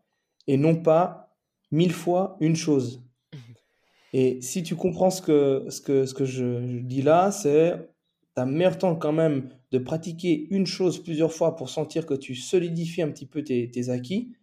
[0.48, 1.36] et non pas
[1.72, 3.04] mille fois une chose.
[4.14, 7.90] Et si tu comprends ce que, ce que, ce que je, dis là, c'est
[8.36, 12.14] tu as meilleur temps quand même de pratiquer une chose plusieurs fois pour sentir que
[12.14, 14.34] tu solidifies un petit peu tes, tes acquis,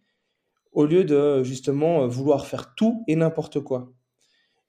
[0.73, 3.93] au lieu de justement vouloir faire tout et n'importe quoi.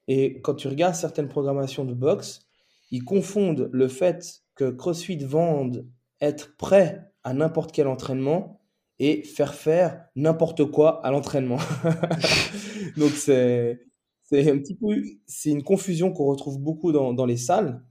[0.09, 2.47] Et quand tu regardes certaines programmations de boxe,
[2.91, 5.87] ils confondent le fait que CrossFit vende
[6.21, 8.61] être prêt à n'importe quel entraînement
[8.99, 11.59] et faire faire n'importe quoi à l'entraînement.
[12.97, 13.81] Donc c'est
[14.23, 17.83] c'est un petit peu c'est une confusion qu'on retrouve beaucoup dans, dans, les salles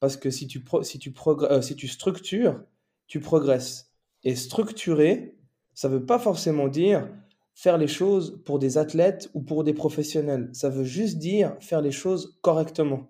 [0.00, 2.62] parce que si tu si tu euh, si tu structures,
[3.06, 3.92] tu progresses.
[4.24, 5.38] Et structurer,
[5.74, 7.08] ça veut pas forcément dire
[7.56, 10.50] faire les choses pour des athlètes ou pour des professionnels.
[10.52, 13.08] Ça veut juste dire faire les choses correctement.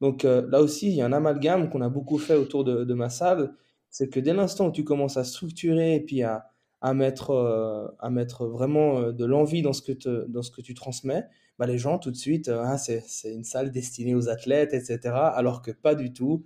[0.00, 2.94] Donc euh, là aussi, il y a un amalgame qu'on a beaucoup fait autour de,
[2.94, 3.52] ma salle.
[3.90, 6.48] C'est que dès l'instant où tu commences à structurer et puis à,
[6.94, 10.72] mettre, euh, à mettre vraiment euh, de l'envie dans, ce que dans ce que tu
[10.72, 11.26] transmets,
[11.58, 15.00] bah, les gens tout de suite, ah, c'est une salle destinée aux athlètes, etc.
[15.34, 16.44] Alors que pas du tout.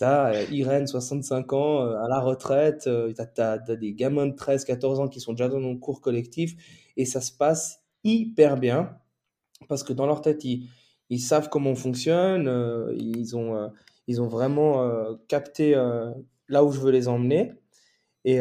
[0.00, 5.00] Tu as Irène, 65 ans, à la retraite, tu as, des gamins de 13, 14
[5.00, 6.56] ans qui sont déjà dans nos cours collectifs
[6.98, 8.98] et ça se passe hyper bien
[9.68, 13.68] parce que dans leur tête, ils, savent comment on fonctionne, euh, ils, ont, euh,
[14.06, 15.74] ils ont vraiment euh, capté
[16.48, 17.54] là où je veux les emmener.
[18.24, 18.40] Et,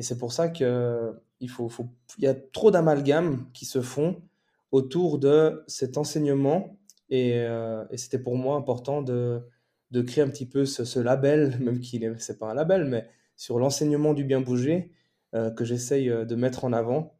[0.00, 1.86] c'est pour ça qu'il faut, faut,
[2.18, 4.22] y a trop d'amalgames qui se font
[4.70, 6.78] autour de cet enseignement.
[7.10, 7.44] Et,
[7.96, 9.42] c'était pour moi important de,
[9.90, 12.84] de créer un petit peu ce, ce label, même qu'il n'est c'est pas un label,
[12.84, 14.92] mais sur l'enseignement du bien bouger
[15.32, 17.14] que j'essaye de mettre en avant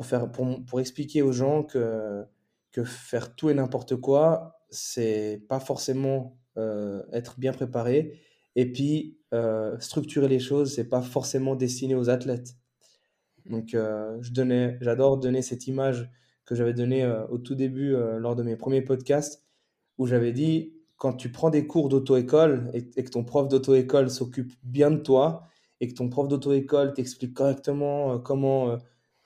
[0.00, 2.24] pour, faire, pour, expliquer aux gens que
[2.72, 8.18] que faire tout et n'importe quoi, c'est pas forcément euh, être bien préparé.
[8.56, 12.54] Et puis, euh, structurer les choses, c'est pas forcément destiné aux athlètes.
[13.44, 14.16] Donc, euh,
[14.80, 16.10] j'adore donner cette image
[16.46, 19.44] que j'avais donnée au tout début lors de mes premiers podcasts,
[19.98, 24.08] où j'avais dit quand tu prends des cours d'auto-école et, et, que ton prof d'auto-école
[24.08, 25.46] s'occupe bien de toi
[25.80, 28.78] et que ton prof d'auto-école t'explique correctement comment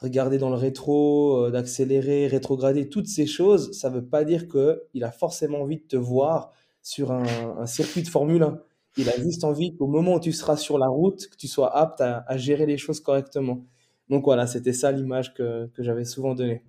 [0.05, 4.47] regarder dans le rétro, euh, d'accélérer, rétrograder, toutes ces choses, ça ne veut pas dire
[4.49, 8.61] qu'il a forcément envie de te voir sur un, circuit de Formule 1.
[8.97, 11.77] Il a juste envie qu'au moment où tu seras sur la route, que tu sois
[11.77, 13.65] apte à, gérer les choses correctement.
[14.09, 16.63] Donc voilà, c'était ça l'image que, j'avais souvent donnée.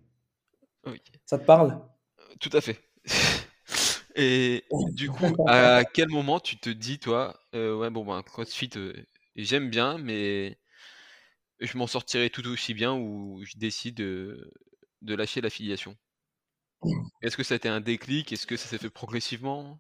[1.25, 1.79] Ça te parle?
[2.39, 2.79] Tout à fait.
[4.15, 8.69] Et du coup, à quel moment tu te dis, toi, euh, ouais, bon, ben, CrossFit,
[8.77, 8.93] euh,
[9.35, 10.57] j'aime bien, mais
[11.59, 14.51] je m'en sortirai tout aussi bien ou je décide de,
[15.01, 15.95] lâcher l'affiliation?
[17.21, 18.31] Est-ce que ça a été un déclic?
[18.31, 19.79] Est-ce que ça s'est fait progressivement?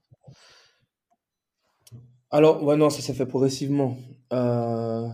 [2.31, 3.97] Alors, ouais, non, ça s'est fait progressivement.
[4.33, 5.07] Euh,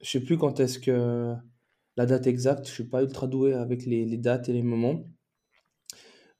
[0.00, 1.34] je sais plus quand est-ce que
[1.96, 5.04] la date exacte, je suis pas ultra doué avec les, dates et les moments.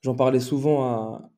[0.01, 1.29] J'en parlais souvent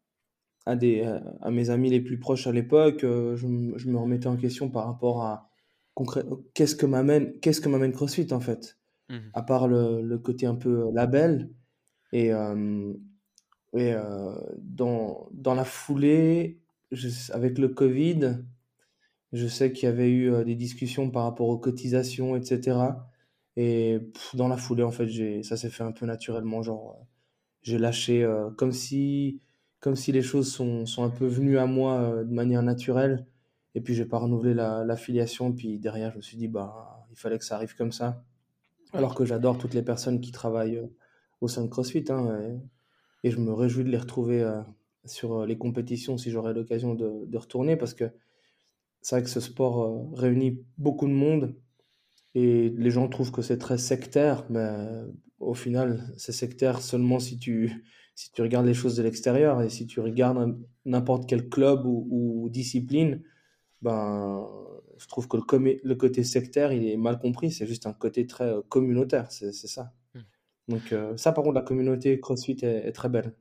[0.65, 3.01] à, mes amis les plus proches à l'époque.
[3.01, 5.50] Je, me remettais en question par rapport à,
[6.53, 8.77] qu'est-ce que m'amène qu'est-ce que m'amène CrossFit en fait?
[9.09, 9.17] Mmh.
[9.33, 11.49] À part le, côté un peu euh, label
[12.13, 12.93] et, euh,
[13.73, 16.59] et euh, dans, dans la foulée
[17.31, 18.43] avec le Covid
[19.33, 22.79] je sais qu'il y avait eu des discussions par rapport aux cotisations etc
[23.55, 23.99] et
[24.33, 26.97] dans la foulée en fait j'ai ça s'est fait un peu naturellement genre
[27.61, 29.41] j'ai lâché comme si
[29.79, 33.25] comme si les choses sont, sont un peu venues à moi de manière naturelle.
[33.75, 35.51] Et puis, j'ai pas renouvelé l'affiliation.
[35.53, 38.23] puis derrière, je me suis dit, bah, il fallait que ça arrive comme ça.
[38.93, 40.81] Alors que j'adore toutes les personnes qui travaillent
[41.39, 42.05] au sein de CrossFit.
[42.09, 42.59] Hein,
[43.23, 44.45] et, je me réjouis de les retrouver
[45.05, 47.77] sur les compétitions si j'aurai l'occasion de, de, retourner.
[47.77, 48.11] Parce que
[49.01, 51.55] c'est vrai que ce sport réunit beaucoup de monde.
[52.35, 54.69] Et les gens trouvent que c'est très sectaire, mais
[55.39, 57.83] au final, c'est sectaire seulement si tu,
[58.15, 59.61] si tu regardes les choses de l'extérieur.
[59.61, 63.21] Et si tu regardes n'importe quel club ou, discipline,
[63.81, 64.47] ben,
[64.97, 67.51] je trouve que le, le, côté sectaire, il est mal compris.
[67.51, 69.93] C'est juste un côté très euh, communautaire, c'est ça.
[70.13, 70.21] Hmm.
[70.67, 73.35] Donc euh, ça, par contre, la communauté CrossFit est, très belle.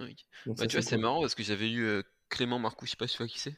[0.00, 0.16] Oui.
[0.46, 3.06] Bah, tu vois, c'est marrant parce que j'avais eu euh, Clément Marcou, je sais pas
[3.06, 3.56] si tu vois qui c'est.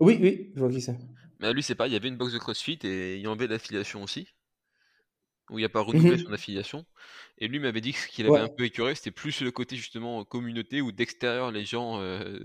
[0.00, 0.96] Oui, oui, je vois qui c'est.
[1.40, 3.46] Mais lui, c'est pas, il y avait une box de CrossFit et il y avait
[3.46, 4.28] l'affiliation aussi.
[5.50, 6.24] Où il n'y a pas renouvelé mhm.
[6.24, 6.86] son affiliation.
[7.36, 9.76] Et lui m'avait dit que ce qu'il avait un peu écœuré, c'était plus le côté
[9.76, 12.38] justement communauté où d'extérieur les gens euh,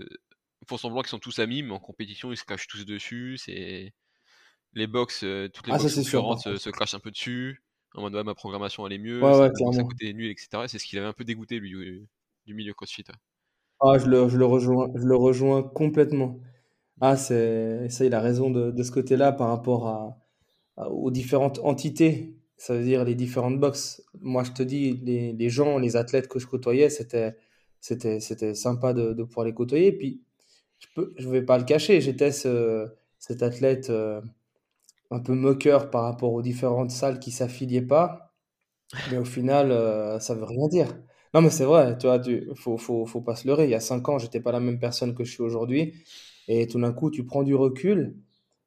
[0.68, 3.36] font semblant qu'ils sont tous amis, mais en compétition ils se cachent tous dessus.
[3.38, 3.92] C'est
[4.74, 7.62] les box, euh, toutes les ah, concurrentes se, se, crachent un peu dessus.
[7.94, 10.64] En mode ma programmation allait mieux, ouais, ça, coûtait nul, etc.
[10.66, 12.06] C'est ce qu'il avait un peu dégoûté lui
[12.46, 13.04] du milieu CrossFit.
[13.80, 16.38] Ah, je le, je le rejoins, je le rejoins complètement.
[17.00, 21.58] Ah, c'est ça, il a raison de, de ce côté-là par rapport à, aux différentes
[21.60, 24.02] entités, ça veut dire les différentes boxes.
[24.20, 27.36] Moi, je te dis, les, les gens, les athlètes que je côtoyais, c'était
[27.80, 29.92] c'était c'était sympa de, de pouvoir les côtoyer.
[29.92, 30.22] Puis,
[30.78, 32.88] je je vais pas le cacher, j'étais ce,
[33.18, 34.20] cet athlète euh,
[35.10, 38.34] un peu moqueur par rapport aux différentes salles qui s'affiliaient pas.
[39.10, 40.88] Mais au final, euh, ça veut rien dire.
[41.34, 43.64] Non, mais c'est vrai, tu vois, tu, faut, faut, faut pas se leurrer.
[43.64, 45.94] Il y a cinq ans, j'étais pas la même personne que je suis aujourd'hui.
[46.48, 48.16] Et tout d'un coup, tu prends du recul,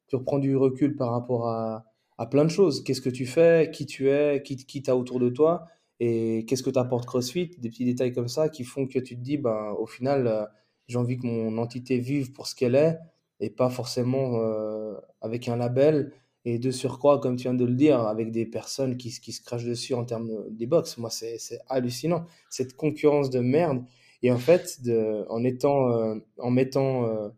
[0.08, 1.86] tu reprends du recul par rapport à,
[2.18, 2.84] à plein de choses.
[2.84, 5.66] Qu'est-ce que tu fais, qui tu es, qui, qui t'as autour de toi,
[5.98, 9.22] et qu'est-ce que t'apporte CrossFit, des petits détails comme ça qui font que tu te
[9.22, 10.44] dis, ben, au final, euh,
[10.88, 12.98] j'ai envie que mon entité vive pour ce qu'elle est,
[13.40, 16.12] et pas forcément euh, avec un label,
[16.44, 19.42] et de surcroît, comme tu viens de le dire, avec des personnes qui, qui se
[19.42, 20.98] crachent dessus en termes des box.
[20.98, 23.84] Moi, c'est hallucinant, cette concurrence de merde.
[24.22, 27.32] Et en fait, de, en, étant, euh, en mettant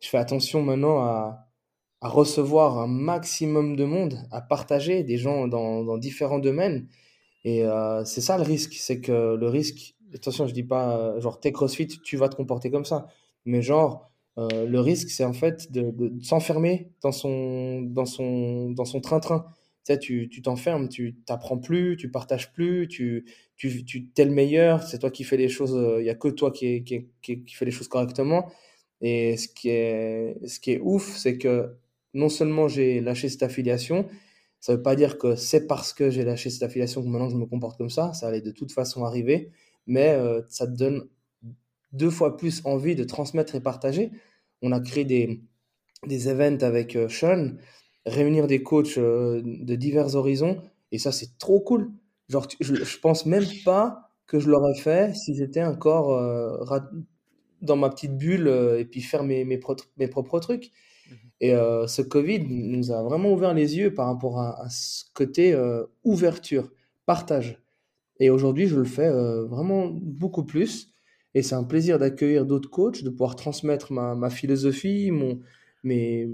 [0.00, 1.42] je fais attention maintenant à,
[2.02, 6.86] recevoir un maximum de monde, à partager des gens dans, différents domaines.
[7.42, 11.20] Et euh, c'est ça le risque, c'est que le risque, attention, je dis pas, euh,
[11.20, 13.06] genre, t'es CrossFit, tu vas te comporter comme ça.
[13.44, 18.84] Mais genre, euh, le risque, c'est en fait de, s'enfermer dans son, dans son, dans
[18.84, 19.46] son train-train.
[19.84, 23.24] Tu sais, tu t'enfermes, tu t'apprends plus, tu partages plus, tu,
[23.56, 26.28] tu, tu t'es le meilleur, c'est toi qui fais les choses, il n'y a que
[26.28, 28.50] toi qui, qui, qui, qui fait les choses correctement.
[29.00, 31.76] Et ce qui est, ce qui est ouf, c'est que
[32.14, 34.08] non seulement j'ai lâché cette affiliation,
[34.60, 37.28] ça ne veut pas dire que c'est parce que j'ai lâché cette affiliation que maintenant
[37.28, 39.50] je me comporte comme ça, ça allait de toute façon arriver,
[39.86, 41.08] mais euh, ça te donne
[41.92, 44.10] deux fois plus envie de transmettre et partager.
[44.62, 45.40] On a créé des,
[46.06, 47.52] des events avec euh, Sean,
[48.06, 51.90] réunir des coachs euh, de divers horizons, et ça c'est trop cool.
[52.28, 56.10] Genre, je, je pense même pas que je l'aurais fait si j'étais encore
[57.62, 59.60] dans ma petite bulle euh, et puis faire mes, mes,
[59.96, 60.72] mes propres trucs.
[61.08, 65.04] Mmh et euh, ce Covid nous a vraiment ouvert les yeux par rapport à, ce
[65.12, 65.54] côté
[66.02, 66.70] ouverture,
[67.04, 67.60] partage.
[68.20, 69.10] Et aujourd'hui, je le fais
[69.44, 70.92] vraiment beaucoup plus.
[71.34, 75.40] Et c'est un plaisir d'accueillir d'autres coachs, de pouvoir transmettre ma, ma philosophie, mon,
[75.82, 76.30] mes,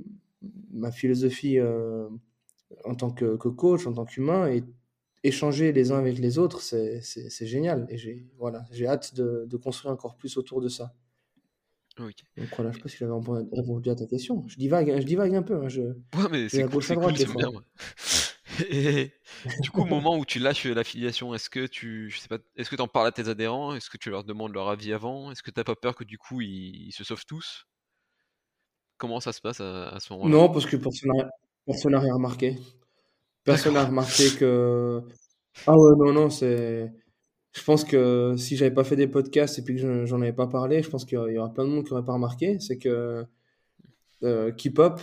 [0.73, 1.59] ma philosophie
[2.85, 4.63] en tant que, que, coach, en tant qu'humain, et
[5.25, 7.87] échanger les uns avec les autres, c'est génial.
[7.89, 10.95] Et j'ai voilà, hâte de, de construire encore plus autour de ça.
[12.37, 13.13] Donc voilà, je sais pas si j'avais
[13.53, 14.45] répondu à ta question.
[14.49, 15.57] Je divague, je divague un peu.
[15.63, 15.83] Hein, je...
[15.83, 17.51] Ouais, mais c'est cool, cool bien.
[18.71, 19.13] Et
[19.61, 22.71] du coup, au moment où tu lâches l'affiliation, est-ce que tu, je sais pas, est-ce
[22.71, 23.75] que en parles à tes adhérents?
[23.75, 25.31] Est-ce que tu leur demandes leur avis avant?
[25.31, 27.67] Est-ce que tu n'as pas peur que du coup ils, se sauvent tous?
[28.99, 30.31] Comment ça se passe à, ce moment-là?
[30.31, 32.59] Non, parce que personne n'a rien remarqué.
[33.45, 35.03] Personne n'a remarqué que.
[35.67, 36.93] Ah ouais, non, non, c'est
[37.53, 40.47] je pense que si j'avais pas fait des podcasts et puis que j'en avais pas
[40.47, 42.59] parlé, je pense qu'il y aura plein de monde qui aurait pas remarqué.
[42.61, 43.27] C'est que
[44.23, 45.01] euh, Keep Up,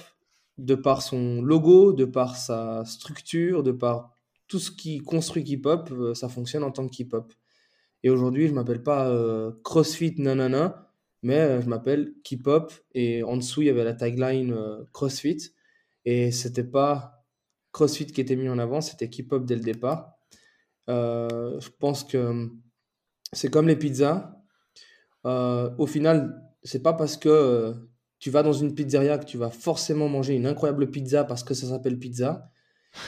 [0.60, 4.12] de par son logo, de par sa structure, de par
[4.48, 7.34] tout ce qui construit Keep Up, euh, ça fonctionne en tant que Keep Up.
[8.04, 10.92] Et aujourd'hui, je m'appelle pas euh, CrossFit nanana,
[11.22, 12.72] mais euh, je m'appelle Keep Up.
[12.94, 14.56] Et en dessous, il y avait la tagline
[14.92, 15.52] CrossFit.
[16.06, 17.26] Et c'était pas
[17.72, 20.16] CrossFit qui était mis en avant, c'était Keep Up dès le départ.
[20.88, 22.50] Je pense que
[23.32, 24.36] c'est comme les pizzas.
[25.24, 27.76] Au final, c'est pas parce que
[28.20, 31.54] tu vas dans une pizzeria que tu vas forcément manger une incroyable pizza parce que
[31.54, 32.50] ça s'appelle pizza.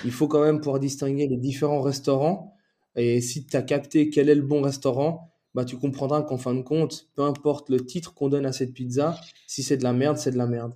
[0.05, 2.55] Il faut quand même pouvoir distinguer les différents restaurants
[2.95, 6.53] Et si tu as capté quel est le bon restaurant, bah, tu comprendras qu'en fin
[6.55, 9.93] de compte, peu importe le titre qu'on donne à cette pizza, si c'est de la
[9.93, 10.73] merde, c'est de la merde.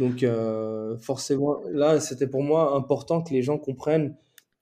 [0.00, 4.16] Donc, euh, forcément, là, c'était pour moi important que les gens comprennent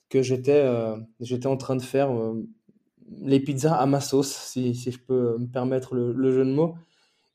[0.09, 0.97] que j'étais euh,
[1.45, 2.47] en train de faire euh,
[3.21, 6.51] les pizzas à ma sauce, si, si je peux me permettre le, le jeu de
[6.53, 6.75] mots.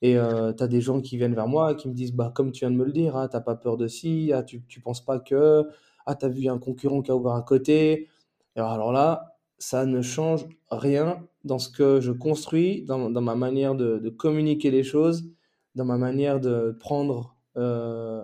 [0.01, 2.59] Et tu as des gens qui viennent vers moi, qui me disent, bah, comme tu
[2.59, 5.03] viens de me le dire, ah, t'as pas peur de ci, ah, tu, tu penses
[5.03, 5.63] pas que,
[6.05, 8.07] ah, t'as vu un concurrent qui a ouvert à côté.
[8.55, 13.35] alors, alors là, ça ne change rien dans ce que je construis, dans, dans ma
[13.35, 15.29] manière de, de, communiquer les choses,
[15.75, 18.23] dans ma manière de prendre, euh,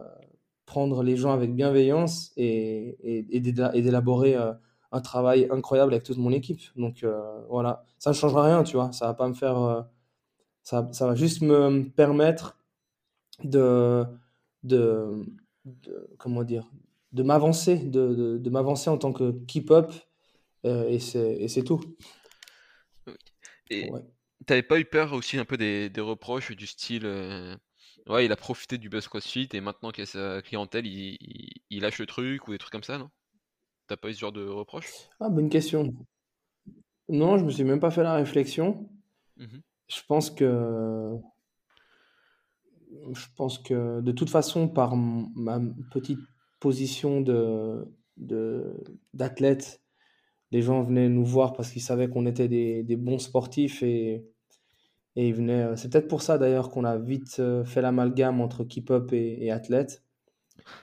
[0.65, 3.39] prendre les gens avec bienveillance et, et, et
[3.81, 4.53] d'élaborer euh,
[4.91, 6.61] un travail incroyable avec toute mon équipe.
[6.75, 9.85] Donc euh, voilà, ça ne changera rien, tu vois, ça va pas me faire...
[10.63, 12.57] Ça, ça, va juste me permettre
[13.43, 14.05] de,
[14.63, 15.25] de,
[15.65, 16.69] de comment dire,
[17.11, 19.91] de m'avancer, de, de, de m'avancer en tant que keep-up
[20.65, 21.81] euh, et c'est tout.
[23.69, 23.89] Et
[24.45, 27.55] t'avais pas eu peur aussi un peu des, des reproches du style euh,
[28.07, 31.17] ouais il a profité du buzz CrossFit et maintenant qu'il a sa clientèle il,
[31.69, 33.09] il, lâche le truc ou des trucs comme ça non?
[33.87, 35.93] T'as pas eu ce genre de reproches Ah bonne question.
[37.09, 38.89] Non je me suis même pas fait la réflexion.
[39.37, 39.59] Mmh
[39.95, 41.17] je pense que
[43.13, 45.59] je pense que de toute façon par ma
[45.91, 46.19] petite
[46.59, 47.87] position de
[49.13, 49.83] d'athlète
[50.53, 54.23] les gens venaient nous voir parce qu'ils savaient qu'on était des, des, bons sportifs et,
[55.15, 55.63] et ils venaient.
[55.63, 59.51] Euh, c'est peut-être pour ça d'ailleurs qu'on a vite euh, fait l'amalgame entre keep-up et,
[59.51, 60.03] athlète.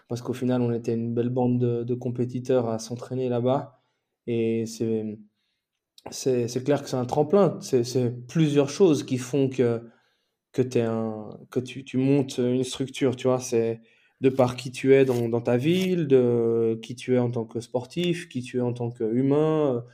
[0.08, 3.80] Parce qu'au final, on était une belle bande de, de compétiteurs à s'entraîner là-bas.
[4.26, 5.18] Et c'est,
[6.10, 7.58] c'est, clair que c'est un tremplin.
[7.60, 9.82] C'est, plusieurs choses qui font que,
[10.52, 13.16] que, un, que tu, tu montes une structure.
[13.16, 13.80] Tu vois, c'est
[14.20, 17.44] de par qui tu es dans, dans, ta ville, de qui tu es en tant
[17.44, 19.84] que sportif, qui tu es en tant qu'humain,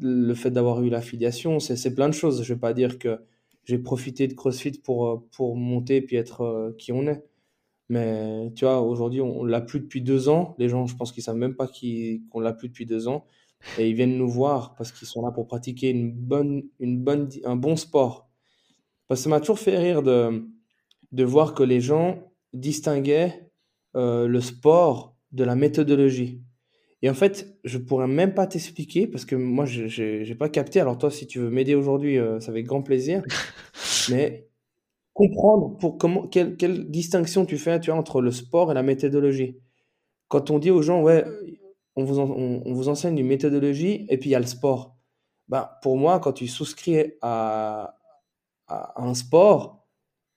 [0.00, 2.42] le fait d'avoir eu l'affiliation, c'est plein de choses.
[2.42, 3.20] Je ne vais pas dire que
[3.64, 7.22] j'ai profité de CrossFit pour, pour monter puis être qui on est.
[7.88, 10.54] Mais tu vois, aujourd'hui, on, l'a plus depuis deux ans.
[10.58, 13.26] Les gens, je pense qu'ils savent même pas qu'on l'a plus depuis deux ans.
[13.78, 17.28] Et ils viennent nous voir parce qu'ils sont là pour pratiquer une bonne, une bonne,
[17.44, 18.28] un bon sport.
[19.08, 20.46] Parce que ça m'a toujours fait rire de,
[21.12, 23.50] de voir que les gens distinguaient
[23.96, 26.42] euh, le sport de la méthodologie.
[27.02, 30.80] Et en fait, je pourrais même pas t'expliquer parce que moi, je n'ai pas capté.
[30.80, 33.22] Alors toi, si tu veux m'aider aujourd'hui, euh, ça avec grand plaisir.
[34.10, 34.48] Mais
[35.14, 38.82] comprendre pour comment, quelle, quelle, distinction tu fais tu vois, entre le sport et la
[38.82, 39.58] méthodologie.
[40.28, 41.24] Quand on dit aux gens, ouais,
[41.98, 44.96] on vous, on, vous enseigne une méthodologie et puis il y a le sport.
[45.48, 47.96] Ben, pour moi, quand tu souscris à,
[48.68, 49.84] à un sport,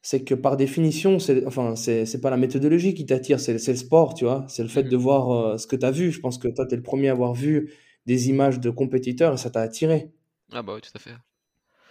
[0.02, 4.16] c'est que par définition, c'est enfin, c'est pas la méthodologie qui t'attire, c'est le sport,
[4.16, 4.44] tu vois.
[4.48, 5.00] C'est le fait de mmh.
[5.00, 6.12] voir euh, ce que tu as vu.
[6.12, 7.72] Je pense que toi, tu es le premier à avoir vu
[8.08, 10.12] des images de compétiteurs et ça t'a attiré.
[10.52, 11.12] Ah bah oui, tout à fait.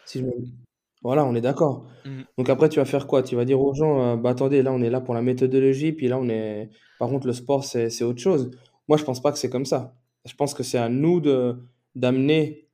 [0.04, 0.24] Si
[1.02, 1.86] Voilà, on est d'accord.
[2.04, 2.22] Mmh.
[2.36, 3.22] Donc après, tu vas faire quoi?
[3.22, 5.92] Tu vas dire aux gens, euh, bah attendez, là, on est là pour la méthodologie,
[5.92, 6.68] puis là, on est...
[6.98, 8.50] Par contre, le sport, c'est autre chose.
[8.90, 9.94] Moi, je pense pas que c'est comme ça.
[10.24, 11.62] Je pense que c'est à nous de
[11.94, 12.66] d'amener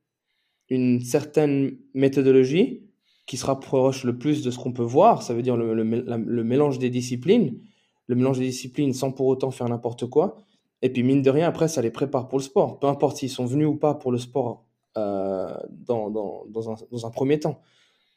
[0.70, 2.88] une certaine méthodologie
[3.26, 6.44] qui se rapproche le plus de ce qu'on peut voir, ça veut dire le, le,
[6.44, 7.60] mélange des disciplines,
[8.06, 10.38] le mélange des disciplines sans pour autant faire n'importe quoi.
[10.80, 13.28] Et puis mine de rien, après, ça les prépare pour le sport, peu importe s'ils
[13.28, 14.64] sont venus ou pas pour le sport
[14.96, 17.60] euh, dans, dans, dans, un, dans, un, premier temps.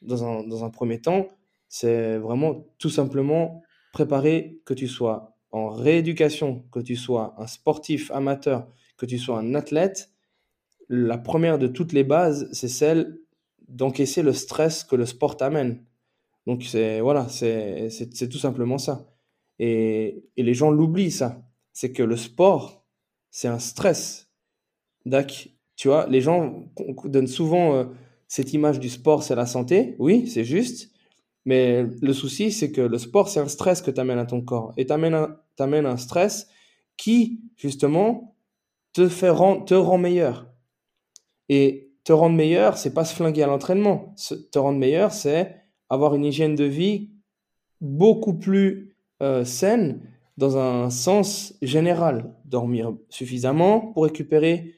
[0.00, 1.28] Dans un, dans un premier temps,
[1.68, 3.60] c'est vraiment tout simplement
[3.92, 9.38] préparer que tu sois en rééducation, que tu sois un sportif amateur, que tu sois
[9.38, 10.10] un athlète.
[10.88, 13.18] La première de toutes les bases, c'est celle
[13.68, 15.84] d'encaisser le stress que le sport t'amène.
[16.46, 19.06] Donc c'est voilà, c'est tout simplement ça.
[19.58, 21.42] Et, et les gens l'oublient ça.
[21.72, 22.84] C'est que le sport,
[23.30, 24.30] c'est un stress.
[25.06, 26.64] Donc, tu vois, les gens
[27.04, 27.84] donnent souvent euh,
[28.28, 29.96] cette image du sport, c'est la santé.
[29.98, 30.90] Oui, c'est juste.
[31.44, 34.42] Mais le souci, c'est que le sport, c'est un stress que tu amènes à ton
[34.42, 34.72] corps.
[34.76, 36.48] Et tu amènes, un stress
[36.96, 38.36] qui, justement,
[38.92, 39.32] te, fait
[39.66, 40.46] te rend meilleur.
[41.48, 44.14] Et te rendre meilleur, c'est pas se flinguer à l'entraînement.
[44.52, 45.56] Te rendre meilleur, c'est
[45.88, 47.10] avoir une hygiène de vie
[47.80, 50.00] beaucoup plus euh, saine
[50.36, 52.34] dans un sens général.
[52.44, 54.74] Dormir suffisamment pour récupérer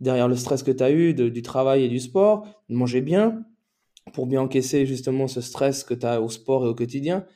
[0.00, 3.44] derrière le stress que tu as eu du travail et du sport, manger bien
[4.12, 7.26] pour bien encaisser justement ce stress que tu as au sport et au quotidien.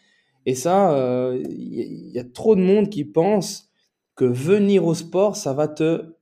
[0.47, 3.71] Et ça, il euh, y, a trop de monde qui pense
[4.17, 6.17] que venir au sport, ça va te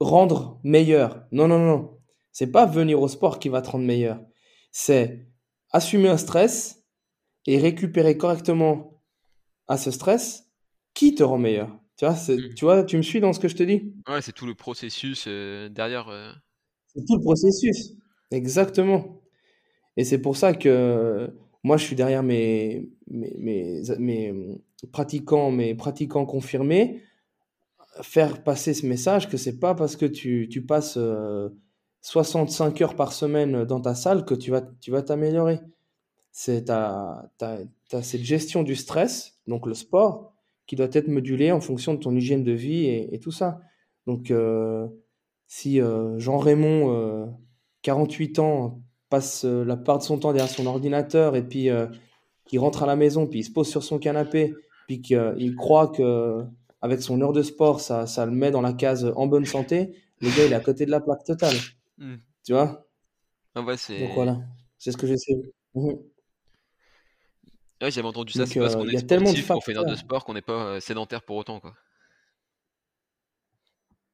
[0.00, 1.26] rendre meilleur.
[1.30, 1.98] Non, non, non.
[2.32, 4.20] C'est pas venir au sport qui va te rendre meilleur.
[4.72, 5.26] C'est
[5.70, 6.84] assumer un stress
[7.46, 9.02] et récupérer correctement
[9.68, 10.46] à ce stress
[10.94, 11.70] qui te rend meilleur.
[11.96, 12.54] Tu vois, mmh.
[12.54, 13.92] tu vois, tu me suis dans ce que je te dis?
[14.08, 16.08] Ouais, c'est tout le processus euh, derrière.
[16.08, 16.32] Euh,
[16.94, 17.92] C'est tout le processus.
[18.30, 19.19] Exactement.
[19.96, 21.30] Et c'est pour ça que
[21.62, 24.60] moi, je suis derrière mes, mes, mes,
[24.92, 27.02] pratiquants, mes pratiquants confirmés,
[28.02, 30.98] faire passer ce message que c'est pas parce que tu, tu passes
[32.02, 35.60] 65 heures par semaine dans ta salle que tu vas tu vas t'améliorer.
[36.32, 40.32] C'est ta, ta, ta, cette gestion du stress, donc le sport,
[40.70, 43.60] qui doit être modulé en fonction de ton hygiène de vie et, tout ça.
[44.06, 44.86] Donc, euh,
[45.48, 47.36] si euh, Jean-Raymond,
[47.82, 48.80] 48 euh, ans,
[49.10, 51.68] passe la part de son temps derrière son ordinateur et puis
[52.46, 54.54] qui rentre à la maison, puis il se pose sur son canapé,
[54.86, 56.44] puis qu'il croit que
[56.80, 59.94] avec son heure de sport, ça, ça le met dans la case en bonne santé,
[60.20, 61.54] le gars, il est à côté de la plaque totale.
[61.98, 62.14] Mmh.
[62.44, 62.86] Tu vois?
[63.54, 64.00] Ah ouais, c'est...
[64.00, 64.38] Donc voilà,
[64.78, 65.34] c'est ce que j'essaie.
[65.74, 65.90] Mmh.
[67.82, 70.24] Ouais, j'avais entendu ça, c'est parce qu'on est sportif, qu'on fait une heure de sport,
[70.24, 71.60] qu'on n'est pas sédentaire pour autant.
[71.60, 71.74] Quoi.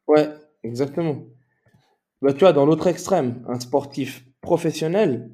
[0.09, 0.29] Ouais,
[0.63, 1.25] exactement.
[2.23, 5.31] Bah, tu vois, dans l'autre extrême, un sportif professionnel,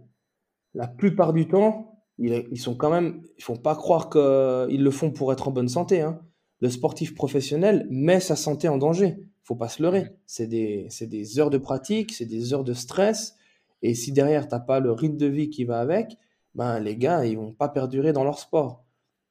[0.75, 5.11] la plupart du temps, ils, sont quand même, ils font pas croire qu'ils le font
[5.11, 6.01] pour être en bonne santé.
[6.01, 6.21] Hein.
[6.61, 9.19] Le sportif professionnel met sa santé en danger.
[9.45, 10.17] Faut pas se leurrer.
[10.27, 13.35] C'est des, des heures de pratique, c'est des heures de stress.
[13.83, 16.17] Et si derrière, t'as pas le rythme de vie qui va avec,
[16.55, 18.85] ben, les gars, ils vont pas perdurer dans leur sport.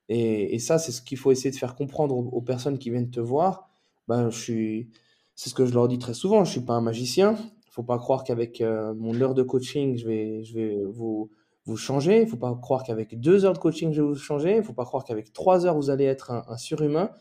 [0.10, 2.92] Et, et ça, c'est ce qu'il faut essayer de faire comprendre aux, aux, personnes qui
[2.92, 3.70] viennent te voir.
[4.08, 4.90] Ben, je suis,
[5.34, 7.36] c'est ce que je leur dis très souvent, je suis pas un magicien.
[7.72, 11.32] Faut pas croire qu'avec euh, mon heure de coaching, je vais, je vais vous,
[11.66, 12.26] vous changer.
[12.26, 14.58] Faut pas croire qu'avec deux heures de coaching, je vais vous changer.
[14.58, 17.12] Il faut pas croire qu'avec trois heures, vous allez être un, surhumain.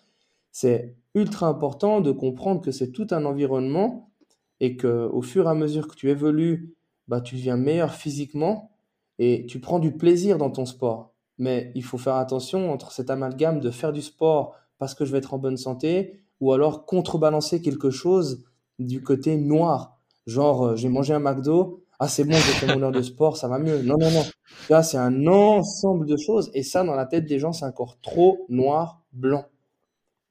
[0.50, 4.10] C'est ultra important de comprendre que c'est tout un environnement
[4.58, 6.74] et que au fur et à mesure que tu évolues,
[7.06, 8.72] bah, tu deviens meilleur physiquement
[9.20, 11.14] et tu prends du plaisir dans ton sport.
[11.38, 15.12] Mais il faut faire attention entre cet amalgame de faire du sport parce que je
[15.12, 18.44] vais être en bonne santé ou alors contrebalancer quelque chose
[18.80, 19.99] du côté noir.
[20.30, 23.36] Genre, euh, j'ai mangé un McDo, ah c'est bon, j'ai fait mon heure de sport,
[23.36, 23.82] ça va mieux.
[23.82, 24.22] Non, non, non.
[24.68, 28.00] Là, c'est un ensemble de choses et ça, dans la tête des gens, c'est encore
[28.00, 29.44] trop noir, blanc.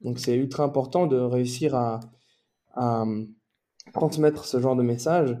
[0.00, 2.00] Donc, c'est ultra important de réussir à,
[2.74, 3.04] à,
[3.92, 5.36] transmettre ce genre de message.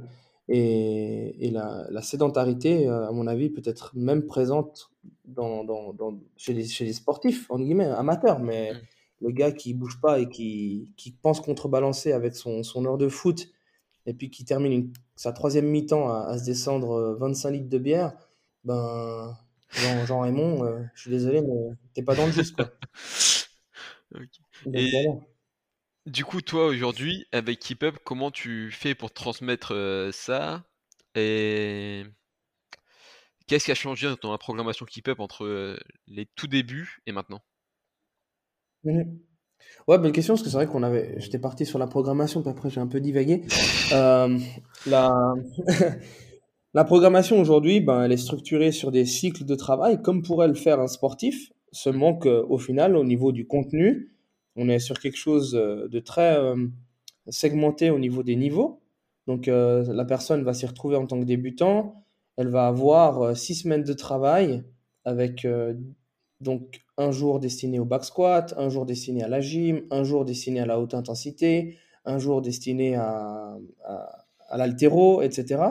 [0.48, 4.90] Et, et la, la, sédentarité, euh, à mon avis, peut être même présente
[5.24, 8.76] dans, dans, dans, chez, les, chez les sportifs, en guillemets, amateurs, mais mm
[9.20, 13.08] le gars qui bouge pas et qui, qui pense contrebalancer avec son, son heure de
[13.08, 13.48] foot,
[14.06, 18.12] et puis qui termine sa troisième mi-temps à, se descendre 25 euh, litres de bière,
[18.64, 19.36] ben,
[20.06, 22.70] Jean, Raymond, euh, je suis désolé, mais t'es pas dans le juste, quoi.
[24.74, 25.06] et
[26.06, 30.64] du coup, toi, aujourd'hui, avec Keep Up, comment tu fais pour transmettre euh, ça
[31.14, 32.04] Et
[33.46, 37.42] qu'est-ce qui a changé dans la programmation Keep Up entre les tout débuts et maintenant?
[38.84, 39.29] Mmh
[39.90, 42.50] ouais, bonne question, parce que c'est vrai qu'on avait j'étais parti sur la programmation, puis
[42.50, 43.42] après j'ai un peu divagué.
[43.92, 44.38] Euh,
[44.86, 45.34] la
[46.74, 50.54] la programmation aujourd'hui, ben, elle est structurée sur des cycles de travail, comme pourrait le
[50.54, 54.14] faire un sportif, seulement qu'au final, au niveau du contenu,
[54.54, 56.54] on est sur quelque chose, euh, de très, euh,
[57.30, 58.80] segmenté au niveau des niveaux.
[59.26, 62.04] Donc, la personne va s'y retrouver en tant que débutant,
[62.36, 64.62] elle va avoir, 6 semaines de travail
[65.04, 65.46] avec,
[66.40, 70.24] donc un jour destiné au back squat, un jour destiné à la gym, un jour
[70.24, 75.62] destiné à la haute intensité, un jour destiné à, à, l'altéro, etc.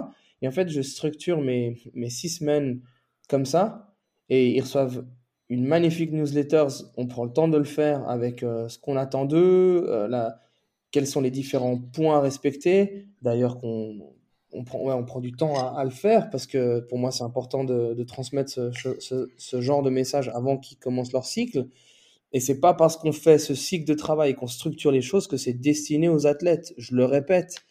[0.41, 2.81] Et en fait, je structure mes, mes six semaines
[3.27, 3.93] comme ça
[4.29, 5.05] et ils reçoivent
[5.49, 6.67] une magnifique newsletter.
[6.97, 10.29] On prend le temps de le faire avec euh, ce qu'on attend d'eux, euh,
[10.91, 13.07] quels sont les différents points à respecter.
[13.21, 14.13] D'ailleurs, qu'on
[14.51, 17.63] on prend, on prend du temps à, le faire parce que pour moi, c'est important
[17.63, 21.67] de, transmettre ce, genre de message avant qu'ils commencent leur cycle.
[22.31, 25.27] Et c'est pas parce qu'on fait ce cycle de travail et qu'on structure les choses
[25.27, 26.73] que c'est destiné aux athlètes.
[26.77, 27.63] Je le répète,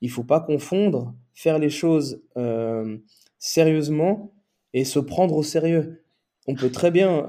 [0.00, 2.98] il faut pas confondre faire les choses euh,
[3.38, 4.32] sérieusement
[4.72, 6.04] et se prendre au sérieux.
[6.46, 7.26] On peut très bien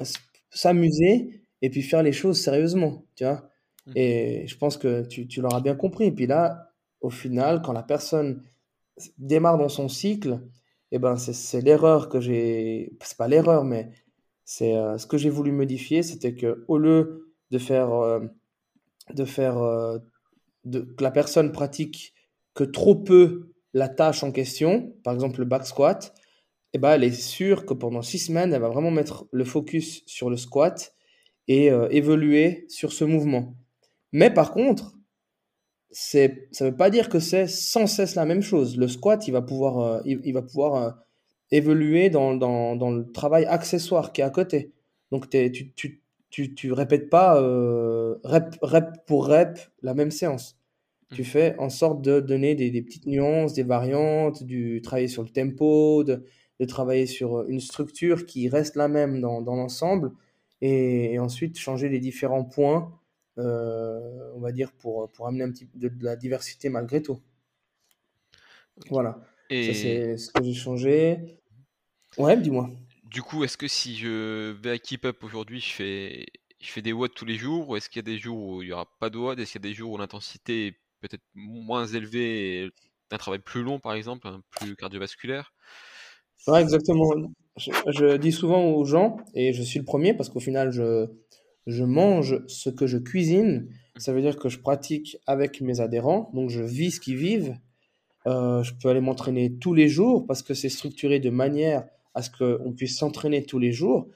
[0.49, 3.47] s'amuser et puis faire les choses sérieusement, tu vois.
[3.87, 3.91] Mmh.
[3.95, 6.05] Et je pense que tu, tu l'auras bien compris.
[6.05, 6.71] Et puis là,
[7.01, 8.41] au final, quand la personne
[9.17, 10.41] démarre dans son cycle,
[10.91, 12.93] eh ben c'est l'erreur que j'ai.
[13.01, 13.91] C'est pas l'erreur, mais
[14.45, 18.19] c'est euh, ce que j'ai voulu modifier, c'était que au lieu de faire, euh,
[19.13, 19.97] de faire euh,
[20.65, 22.13] de, que la personne pratique
[22.53, 26.13] que trop peu la tâche en question, par exemple le back squat,
[26.73, 30.03] eh ben elle est sûre que pendant six semaines, elle va vraiment mettre le focus
[30.05, 30.93] sur le squat
[31.47, 33.55] et évoluer sur ce mouvement.
[34.13, 34.93] Mais par contre,
[35.91, 38.77] c'est, ça veut pas dire que c'est sans cesse la même chose.
[38.77, 40.91] Le squat, il va pouvoir, euh, il, va pouvoir euh,
[41.51, 44.71] évoluer dans, dans, dans, le travail accessoire qui est à côté.
[45.11, 50.57] Donc, tu, tu, tu, tu, répètes pas euh, rep, rep pour rep la même séance.
[51.13, 55.29] tu fais en sorte de donner des, petites nuances, des variantes, du travailler sur le
[55.29, 56.25] tempo, de,
[56.67, 60.11] travailler sur une structure qui reste la même dans, l'ensemble,
[60.61, 62.93] et, ensuite changer les différents points,
[63.37, 67.19] on va dire, pour, pour amener un petit peu de la diversité malgré tout.
[68.89, 69.19] Voilà.
[69.49, 71.39] Ça, c'est ce que j'ai changé.
[72.17, 72.69] Ouais, dis-moi.
[73.03, 76.25] Du coup, est-ce que si je vais à Keep Up aujourd'hui, je fais,
[76.61, 78.61] je fais des watts tous les jours, ou est-ce qu'il y a des jours où
[78.61, 79.39] il n'y aura pas de watts?
[79.39, 82.71] Est-ce qu'il y a des jours où l'intensité est peut-être moins élevée et
[83.11, 85.53] un travail plus long, par exemple, plus cardiovasculaire?
[86.47, 87.09] Ouais, exactement.
[87.57, 91.07] Je, dis souvent aux gens, et je suis le premier parce qu'au final, je,
[91.67, 93.67] je mange ce que je cuisine.
[93.97, 97.55] Ça veut dire que je pratique avec mes adhérents, donc je vis ce qu'ils vivent.
[98.27, 102.21] Euh, je peux aller m'entraîner tous les jours parce que c'est structuré de manière à
[102.21, 104.07] ce qu'on puisse s'entraîner tous les jours.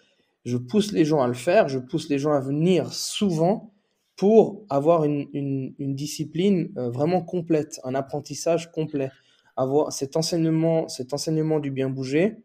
[0.43, 3.73] Je pousse les gens à le faire, je pousse les gens à venir souvent
[4.15, 9.09] pour avoir une, une, discipline euh, vraiment complète, un apprentissage complet.
[9.57, 12.37] Avoir cet enseignement, cet enseignement du bien bouger,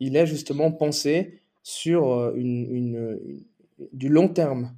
[0.00, 3.18] il est justement pensé sur euh, une,
[3.92, 4.74] du long terme.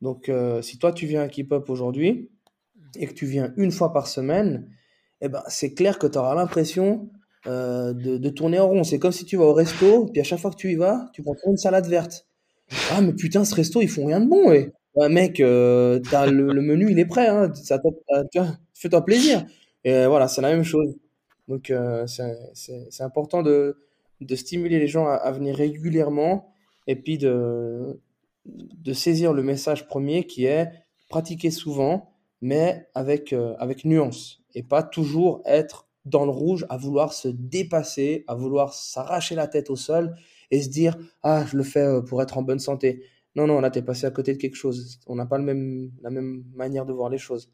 [0.00, 0.30] Donc,
[0.60, 2.30] si toi tu viens à Keep Up aujourd'hui
[2.98, 4.68] et que tu viens une fois par semaine,
[5.20, 7.08] eh ben, c'est clair que tu auras l'impression
[7.46, 8.84] euh, de, tourner en rond.
[8.84, 11.10] C'est comme si tu vas au resto, puis à chaque fois que tu y vas,
[11.12, 12.26] tu prends une salade verte.
[12.90, 14.72] Ah, mais putain, ce resto, ils font rien de bon, ouais.
[15.10, 17.52] mec, euh, le, menu, il est prêt, hein.
[17.54, 17.78] ça
[18.74, 19.44] fais-toi plaisir.
[19.84, 20.96] Et voilà, c'est la même chose.
[21.48, 23.76] Donc, euh, c'est important de,
[24.22, 26.50] de, stimuler les gens à, venir régulièrement
[26.86, 28.00] et puis de,
[28.46, 30.70] de saisir le message premier qui est
[31.08, 37.12] pratiquer souvent, mais avec, avec nuance et pas toujours être dans le rouge, à vouloir
[37.12, 40.14] se dépasser, à vouloir s'arracher la tête au sol
[40.50, 43.04] et se dire ah je le fais euh, pour être en bonne santé.
[43.36, 45.00] Non non là t'es passé à côté de quelque chose.
[45.06, 47.50] On n'a pas le même la même manière de voir les choses.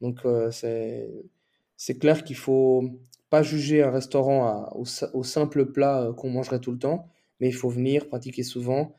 [0.00, 2.84] Donc euh, c'est clair qu'il faut
[3.30, 7.08] pas juger un restaurant au, simple plat euh, qu'on mangerait tout le temps,
[7.40, 8.94] mais il faut venir pratiquer souvent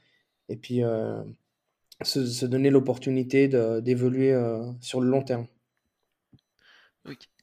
[0.50, 0.82] et puis
[2.02, 3.48] se, donner l'opportunité
[3.82, 4.34] d'évoluer
[4.82, 5.48] sur le long terme.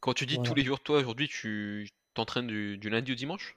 [0.00, 3.56] Quand tu dis tous les jours, toi, aujourd'hui, tu t'entraînes du, lundi au dimanche?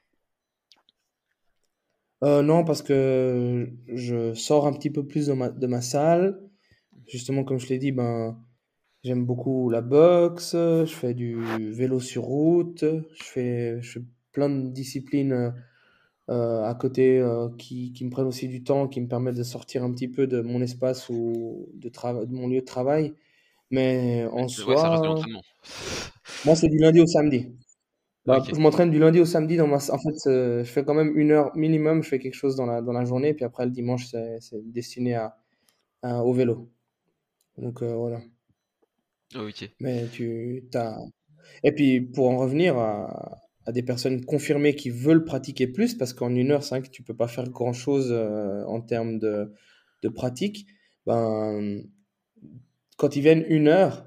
[2.23, 6.39] Euh, non, parce que je sors un petit peu plus de ma, de ma salle.
[7.07, 8.41] Justement, comme je l'ai dit, ben,
[9.03, 11.35] j'aime beaucoup la boxe, je fais du
[11.71, 15.53] vélo sur route, je fais, je fais plein de disciplines
[16.29, 19.43] euh, à côté euh, qui, qui me prennent aussi du temps, qui me permettent de
[19.43, 23.13] sortir un petit peu de mon espace ou de, de mon lieu de travail.
[23.71, 25.03] Mais en soi,
[26.45, 27.47] moi, c'est du lundi au samedi.
[28.25, 29.57] Bah, je m'entraîne du lundi au samedi.
[29.57, 29.77] Dans ma...
[29.77, 32.03] En fait, euh, je fais quand même une heure minimum.
[32.03, 33.33] Je fais quelque chose dans la, dans la journée.
[33.33, 34.39] Puis après, le dimanche, c'est
[34.71, 35.35] destiné à,
[36.03, 36.69] au vélo.
[37.57, 38.21] Donc voilà.
[39.35, 39.69] Ok.
[39.81, 40.97] Mais tu as.
[41.63, 46.13] Et puis, pour en revenir à, à, des personnes confirmées qui veulent pratiquer plus, parce
[46.13, 49.51] qu'en une heure, c'est vrai que tu peux pas faire grand-chose euh, en termes de,
[50.01, 50.65] de pratique.
[51.05, 51.81] Ben,
[52.97, 54.05] quand ils viennent une heure,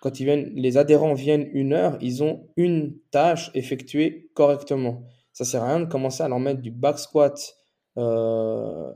[0.00, 5.02] quand ils viennent, les adhérents viennent une heure, ils ont une tâche effectuée correctement.
[5.32, 7.56] Ça sert à rien de commencer à leur mettre du back squat
[7.96, 8.92] euh,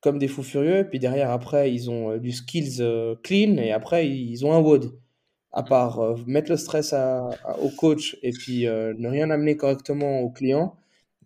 [0.00, 2.82] comme des fous furieux, puis derrière après ils ont euh, du skills
[3.22, 5.01] clean et après ils ont un WOD.
[5.52, 6.94] À part mettre le stress
[7.60, 10.76] au coach et puis ne rien amener correctement au client,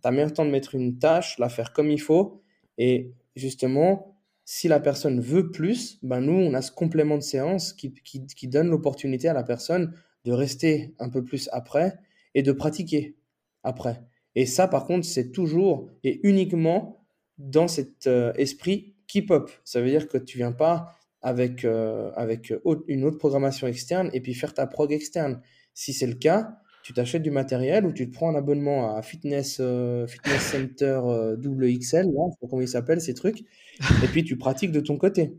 [0.01, 2.41] tu as meilleur temps de mettre une tâche, la faire comme il faut
[2.77, 4.17] et justement
[4.49, 8.47] si la personne veut plus, ben nous, on a ce complément de séance qui, qui,
[8.47, 11.99] donne l'opportunité à la personne de rester un peu plus après
[12.33, 13.17] et de pratiquer
[13.63, 14.01] après.
[14.35, 17.05] Et ça, par contre, c'est toujours et uniquement
[17.37, 19.51] dans cet euh, esprit keep-up.
[19.65, 20.96] Ça veut dire que tu viens pas
[21.27, 22.53] avec, euh, avec
[22.87, 25.41] une autre programmation externe et puis faire ta prog externe.
[25.73, 29.01] Si c'est le cas, tu t'achètes du matériel ou tu te prends un abonnement à
[29.01, 31.01] Fitness, euh, Fitness Center
[31.43, 33.41] WXL, là, je sais pas comment il s'appelle ces trucs,
[34.03, 35.33] et puis tu pratiques de ton côté.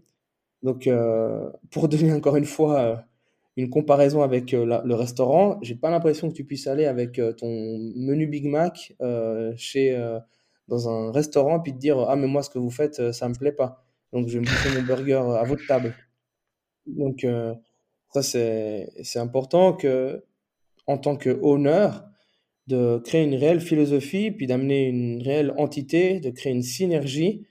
[0.62, 2.97] Donc, euh, pour donner encore une fois euh,
[3.57, 7.49] une comparaison avec euh, le restaurant, j'ai pas l'impression que tu puisses aller avec ton
[7.97, 8.95] menu Big Mac
[9.57, 9.97] chez,
[10.68, 13.34] dans un restaurant puis te dire Ah, mais moi, ce que vous faites, ça me
[13.34, 13.84] plaît pas.
[14.13, 15.95] Donc, je vais me bouffer mon burger à votre table.
[16.87, 17.27] Donc,
[18.13, 20.25] ça, c'est important que,
[20.87, 22.09] en tant que honneur,
[22.69, 27.47] de créer une réelle philosophie, puis d'amener une réelle entité, de créer une synergie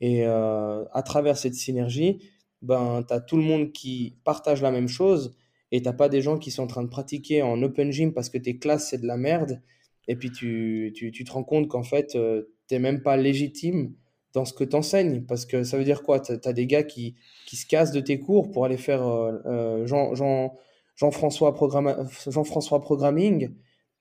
[0.00, 2.20] et euh, à travers cette synergie,
[2.62, 5.36] ben, tu as tout le monde qui partage la même chose
[5.72, 8.30] et tu pas des gens qui sont en train de pratiquer en open gym parce
[8.30, 9.60] que tes classes, c'est de la merde.
[10.08, 13.16] Et puis tu, tu, tu te rends compte qu'en fait, euh, tu n'es même pas
[13.16, 13.94] légitime
[14.32, 15.22] dans ce que tu enseignes.
[15.24, 16.20] Parce que ça veut dire quoi?
[16.20, 17.16] Tu as, des gars qui,
[17.46, 19.02] qui se cassent de tes cours pour aller faire.
[19.06, 21.54] Euh, Jean-François
[22.26, 23.54] Jean-François Programming,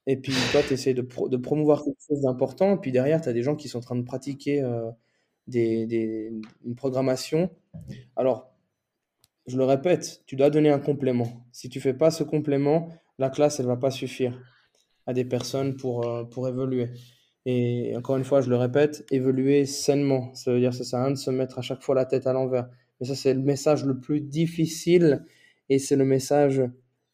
[0.05, 3.33] et puis toi, tu essaies de, de, promouvoir quelque chose d'important, puis derrière, tu as
[3.33, 4.61] des gens qui sont en train de pratiquer
[5.47, 6.31] des, des,
[6.65, 7.49] une programmation.
[8.15, 8.51] Alors,
[9.47, 11.45] je le répète, tu dois donner un complément.
[11.51, 14.37] Si tu fais pas ce complément, la classe, elle va pas suffire
[15.05, 16.89] à des personnes pour, pour évoluer.
[17.45, 20.33] Et encore une fois, je le répète, évoluer sainement.
[20.33, 22.05] Ça veut dire que ça sert à rien de se mettre à chaque fois la
[22.05, 22.67] tête à l'envers.
[22.99, 25.25] Mais ça, c'est le message le plus difficile
[25.69, 26.61] et c'est le message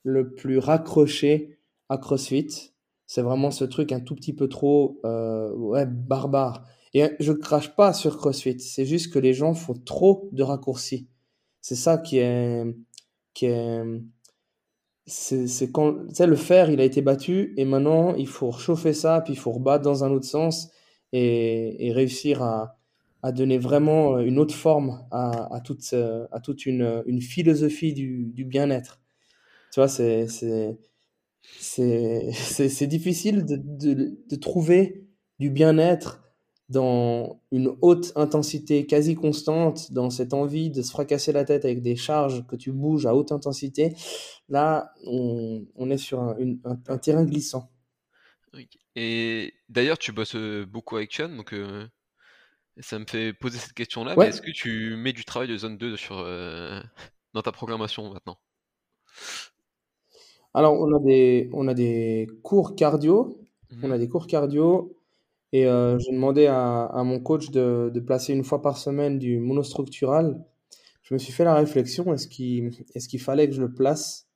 [0.03, 1.59] le plus raccroché
[1.89, 2.73] à CrossFit.
[3.07, 6.65] C'est vraiment ce truc un tout petit peu trop euh, ouais, barbare.
[6.93, 11.09] Et je crache pas sur CrossFit, c'est juste que les gens font trop de raccourcis.
[11.59, 12.63] C'est ça qui est,
[13.34, 13.84] qui est,
[15.08, 19.34] c'est quand le fer il a été battu et maintenant il faut chauffer ça puis
[19.34, 20.72] il faut rebattre dans un autre sens
[21.14, 22.80] et, et réussir à,
[23.22, 28.26] à, donner vraiment une autre forme à, à toute, à toute une, une philosophie du,
[28.34, 28.99] du bien-être.
[29.72, 30.28] Tu vois c'est
[31.60, 35.06] c'est difficile de, de, de, trouver
[35.39, 36.24] du bien-être
[36.70, 41.82] dans une haute intensité quasi constante, dans cette envie de se fracasser la tête avec
[41.82, 43.95] des charges que tu bouges à haute intensité,
[44.49, 46.36] là, on, on est sur un,
[46.88, 47.70] un, terrain glissant.
[48.95, 51.86] Et d'ailleurs, tu bosses euh, beaucoup avec Sean, donc euh,
[52.80, 54.16] ça me fait poser cette question-là.
[54.26, 56.80] Est-ce que tu mets du travail de zone 2 sur, euh,
[57.34, 58.38] dans ta programmation maintenant?
[60.53, 63.38] Alors, on a des, on a des cours cardio.
[63.84, 63.99] On a mmh.
[63.99, 64.95] des cours cardio
[65.56, 70.43] et euh, j'ai demandé à, mon coach de, placer une fois par semaine du monostructural.
[71.01, 74.28] Je me suis fait la réflexion, est-ce qu'il est qu'il fallait que je le place?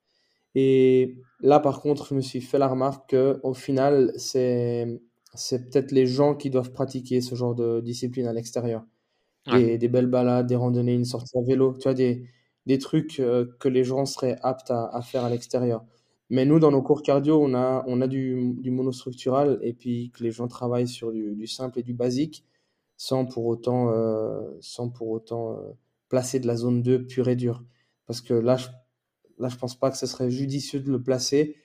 [0.56, 5.02] Et là, par contre, je me suis fait la remarque qu'au final, c'est
[5.36, 8.86] peut-être les gens qui doivent pratiquer ce genre de discipline à l'extérieur.
[9.52, 12.24] Des, belles balades, des randonnées, une sortie à vélo, tu vois, des,
[12.66, 15.84] des trucs euh, que les gens seraient aptes à faire à l'extérieur.
[16.30, 20.24] Mais nous, dans nos cours cardio, on a, on a du, monostructural et puis que
[20.24, 22.46] les gens travaillent sur du, simple et du basique
[22.98, 25.72] sans pour autant, euh, sans pour autant euh,
[26.10, 27.64] placer de la zone 2 pure et dure.
[28.06, 28.68] Parce que là, je,
[29.40, 31.56] là, je pense pas que ce serait judicieux de le placer,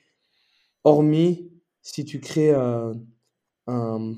[0.83, 1.51] hormis
[1.81, 2.93] si tu crées euh,
[3.67, 4.15] un,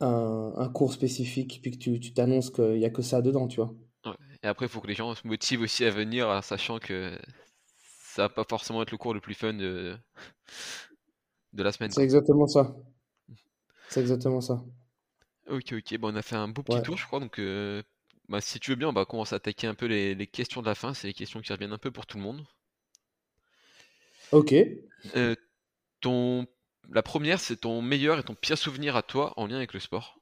[0.00, 3.60] un, un, cours spécifique puis que tu t'annonces qu'il n'y a que ça dedans, tu
[3.60, 3.74] vois.
[4.42, 7.12] Et après, il faut que les gens se motivent aussi à venir, sachant que
[8.14, 9.96] ça va pas forcément être le cours le plus fun de,
[11.52, 11.90] de la semaine.
[11.90, 12.74] C'est exactement ça.
[13.88, 14.62] C'est exactement ça.
[15.48, 15.98] Ok, ok.
[15.98, 17.20] Bon, on a fait un beau petit tour, je crois.
[17.20, 17.82] Donc, euh,
[18.28, 20.60] bah, si tu veux bien, on va commencer à attaquer un peu les, les questions
[20.60, 20.92] de la fin.
[20.94, 22.44] C'est les questions qui reviennent un peu pour tout le monde.
[24.32, 24.54] Ok.
[25.16, 25.34] Euh,
[26.00, 26.46] ton...
[26.90, 29.80] La première, c'est ton meilleur et ton pire souvenir à toi en lien avec le
[29.80, 30.19] sport.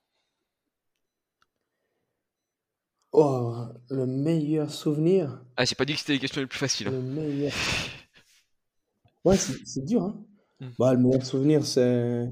[3.12, 3.54] Oh,
[3.90, 5.42] le meilleur souvenir.
[5.56, 6.88] Ah, j'ai pas dit que c'était les questions les plus faciles.
[6.88, 6.92] Hein.
[6.92, 7.52] Le meilleur.
[9.24, 10.24] Ouais, c'est dur, hein.
[10.60, 10.68] Hmm.
[10.78, 12.30] Bah, le meilleur souvenir, c'est.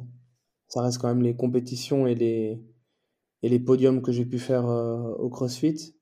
[0.68, 2.62] Ça reste quand même les compétitions et les,
[3.42, 5.94] et les podiums que j'ai pu faire euh, au CrossFit.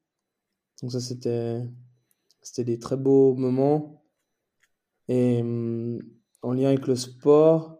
[0.82, 1.62] Donc, ça, c'était.
[2.42, 4.04] C'était des très beaux moments.
[5.08, 6.00] Et hum,
[6.42, 7.78] en lien avec le sport.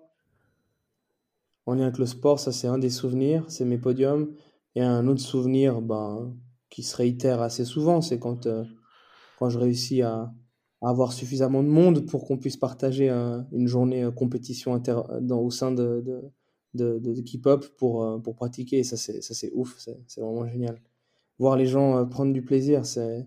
[1.66, 4.34] En lien avec le sport, ça, c'est un des souvenirs, c'est mes podiums.
[4.74, 6.34] Et un autre souvenir, ben
[6.74, 8.64] qui se réitère assez souvent, c'est quand, euh,
[9.38, 10.34] quand je réussis à,
[10.82, 15.50] avoir suffisamment de monde pour qu'on puisse partager une journée euh, compétition inter, dans, au
[15.50, 16.04] sein de,
[16.74, 18.82] de, de, Keep Up pour, euh, pour pratiquer.
[18.82, 20.82] ça, c'est ouf, c'est vraiment génial.
[21.38, 23.24] Voir les gens prendre du plaisir, c'est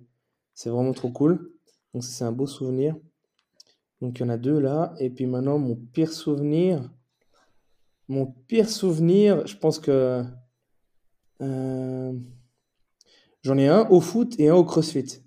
[0.66, 1.54] vraiment trop cool.
[1.94, 2.98] Donc, c'est un beau souvenir.
[4.02, 4.94] Donc, il y en a deux là.
[5.00, 6.92] Et puis maintenant, mon pire souvenir.
[8.10, 10.26] Mon pire souvenir, je pense que.
[13.48, 15.22] J'en ai un au foot et un au crossfit.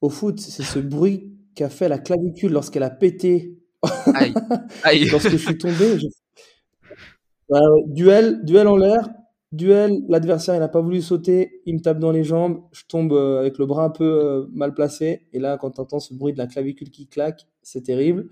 [0.00, 3.58] Au foot, c'est ce bruit qu'a fait la clavicule lorsqu'elle a pété.
[4.14, 4.32] Aïe.
[4.84, 5.04] Aïe.
[5.10, 5.98] Lorsque je suis tombé.
[7.88, 9.10] duel, duel en l'air.
[9.52, 13.14] Duel, l'adversaire il n'a pas voulu sauter, il me tape dans les jambes, je tombe
[13.14, 16.12] euh, avec le bras un peu euh, mal placé, et là quand tu entends ce
[16.12, 18.28] bruit de la clavicule qui claque, c'est terrible.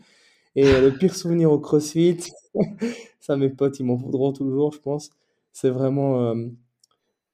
[0.57, 2.18] Et le pire souvenir au CrossFit,
[3.20, 5.11] ça mes potes ils m'en voudront toujours je pense,
[5.53, 6.34] c'est vraiment euh,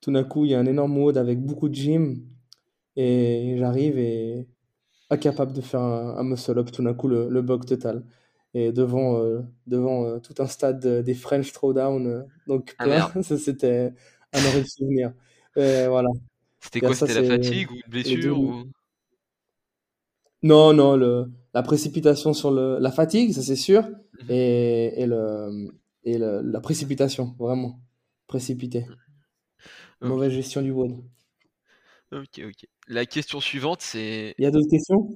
[0.02, 2.26] tout d'un coup, il y a un énorme mode avec beaucoup de gym
[2.96, 4.48] et j'arrive et
[5.08, 8.04] incapable de faire un, muscle-up, tout d'un coup, le, le bug total.
[8.52, 13.38] Et devant, euh, devant euh, tout un stade des French Throwdown, euh, donc ah, ça
[13.38, 13.94] c'était
[14.34, 15.14] un horrible souvenir.
[15.54, 16.08] voilà.
[16.60, 18.66] C'était quoi C'était la fatigue ou une blessure
[20.42, 24.26] Non, non, le, la précipitation sur le, la fatigue, ça c'est sûr, mhm.
[24.28, 25.70] et, et, le,
[26.04, 27.80] et le, la précipitation, vraiment,
[28.26, 28.86] précipité.
[30.02, 31.02] Mauvaise gestion du WOD.
[32.12, 32.66] Ok, ok.
[32.88, 34.34] La question suivante, c'est.
[34.38, 35.08] Il y a d'autres questions?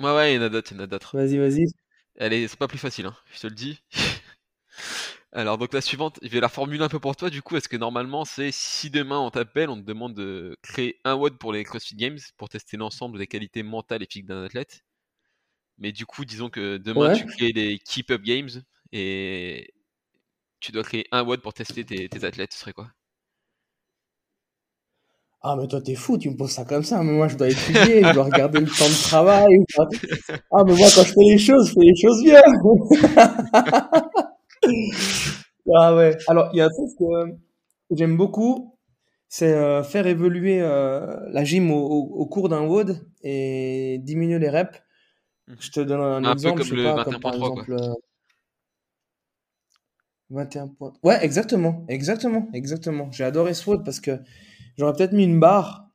[0.00, 1.16] Ouais, ouais, il y en a d'autres, il y en a d'autres.
[1.16, 1.66] Vas-y, vas-y.
[2.14, 3.80] Elle c'est pas plus facile, hein, je te le dis.
[5.32, 7.68] Alors, donc la suivante, je vais la formuler un peu pour toi, du coup, est-ce
[7.68, 11.52] que normalement, c'est si demain on t'appelle, on te demande de créer un WOD pour
[11.52, 14.84] les CrossFit Games, pour tester l'ensemble des qualités mentales et physiques d'un athlète.
[15.78, 18.50] Mais du coup, disons que demain, tu crées les Keep Up Games
[18.92, 19.72] et
[20.60, 22.90] tu dois créer un WOD pour tester tes, athlètes, ce serait quoi?
[25.40, 27.00] Ah, mais toi, t'es fou, tu me poses ça comme ça.
[27.02, 29.64] Mais moi, je dois étudier, je dois regarder le temps de travail.
[30.50, 32.42] Ah, mais moi, quand je fais les choses, je fais les choses bien.
[35.74, 36.16] ah ouais.
[36.26, 37.36] Alors, il y a un truc que
[37.92, 38.76] j'aime beaucoup,
[39.28, 44.80] c'est euh, faire évoluer euh, la gym au, cours d'un WOD et diminuer les reps.
[45.46, 45.54] Mmh.
[45.60, 47.76] Je te donne un, exemple, je sais pas, comme par exemple.
[50.30, 50.92] 21 euh, points.
[51.02, 53.10] Ouais, exactement, exactement, exactement.
[53.12, 54.18] J'ai adoré ce WOD parce que
[54.78, 55.90] j'aurais peut-être mis une barre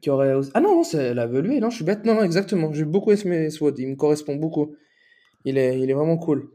[0.00, 0.34] qui aurait.
[0.54, 2.04] Ah non, non, elle a évolué, non, je suis bête.
[2.04, 2.72] Non, non, exactement.
[2.72, 4.76] J'ai beaucoup aimé ce WOD, il me correspond beaucoup.
[5.44, 6.50] Il est, il est vraiment cool.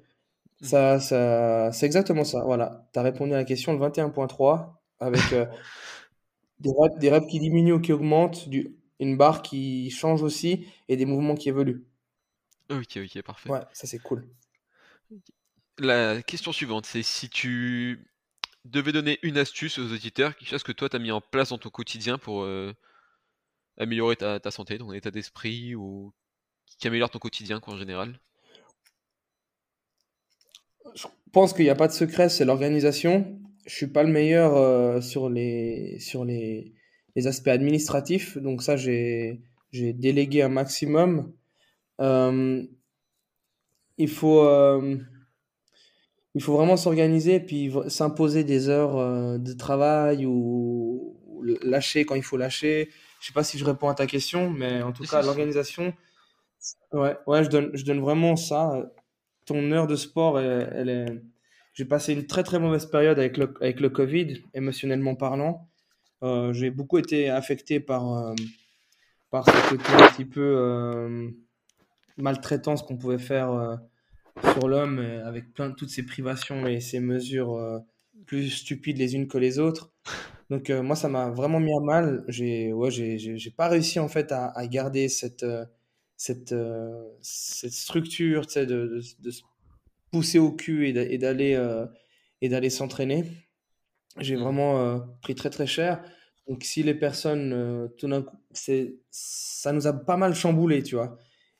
[0.61, 2.43] Ça, ça, c'est exactement ça.
[2.45, 2.87] Voilà.
[2.93, 5.45] Tu as répondu à la question, le 21.3, avec euh,
[6.59, 10.67] des, reps, des reps qui diminuent ou qui augmentent, du, une barre qui change aussi
[10.87, 11.85] et des mouvements qui évoluent.
[12.69, 13.49] Ok, ok, parfait.
[13.49, 14.25] Ouais, ça c'est cool.
[15.79, 18.05] La question suivante, c'est si tu
[18.65, 21.49] devais donner une astuce aux auditeurs, quelque chose que toi tu as mis en place
[21.49, 22.73] dans ton quotidien pour euh,
[23.77, 26.13] améliorer ta, santé, ton état d'esprit ou
[26.79, 28.19] qui améliore ton quotidien quoi, en général?
[30.95, 33.39] Je pense qu'il n'y a pas de secret, c'est l'organisation.
[33.65, 36.73] Je suis pas le meilleur euh, sur les sur les,
[37.15, 39.41] les, aspects administratifs, donc ça j'ai
[39.71, 41.33] délégué un maximum.
[42.01, 42.63] Euh,
[43.97, 44.41] il faut
[46.35, 51.17] il faut vraiment s'organiser puis s'imposer des heures de travail ou,
[51.61, 52.89] lâcher quand il faut lâcher.
[53.19, 55.93] Je sais pas si je réponds à ta question, mais en tout cas l'organisation.
[56.93, 58.89] Ouais, ouais, je donne je donne vraiment ça
[59.45, 61.21] ton heure de sport, elle, est...
[61.73, 65.67] J'ai passé une très très mauvaise période avec le, avec le Covid, émotionnellement parlant.
[66.21, 68.35] Euh, j'ai beaucoup été affecté par, euh,
[69.31, 71.29] par ce côté un petit peu euh,
[72.17, 73.79] maltraitance qu'on pouvait faire
[74.41, 77.81] sur l'homme avec plein de toutes ces privations et ces mesures
[78.25, 79.91] plus stupides les unes que les autres.
[80.49, 82.23] Donc moi, ça m'a vraiment mis à mal.
[82.27, 85.45] J'ai ouais, j'ai pas réussi en fait à, à garder cette
[86.23, 89.41] cette, euh, cette structure, tu sais, de, de, se
[90.11, 91.85] pousser au cul et d'aller euh,
[92.41, 93.25] et d'aller s'entraîner.
[94.19, 94.39] J'ai mmh.
[94.39, 96.01] vraiment euh, pris très très cher.
[96.47, 101.17] Donc si les personnes, tout d'un coup, ça nous a pas mal chamboulé, tu vois.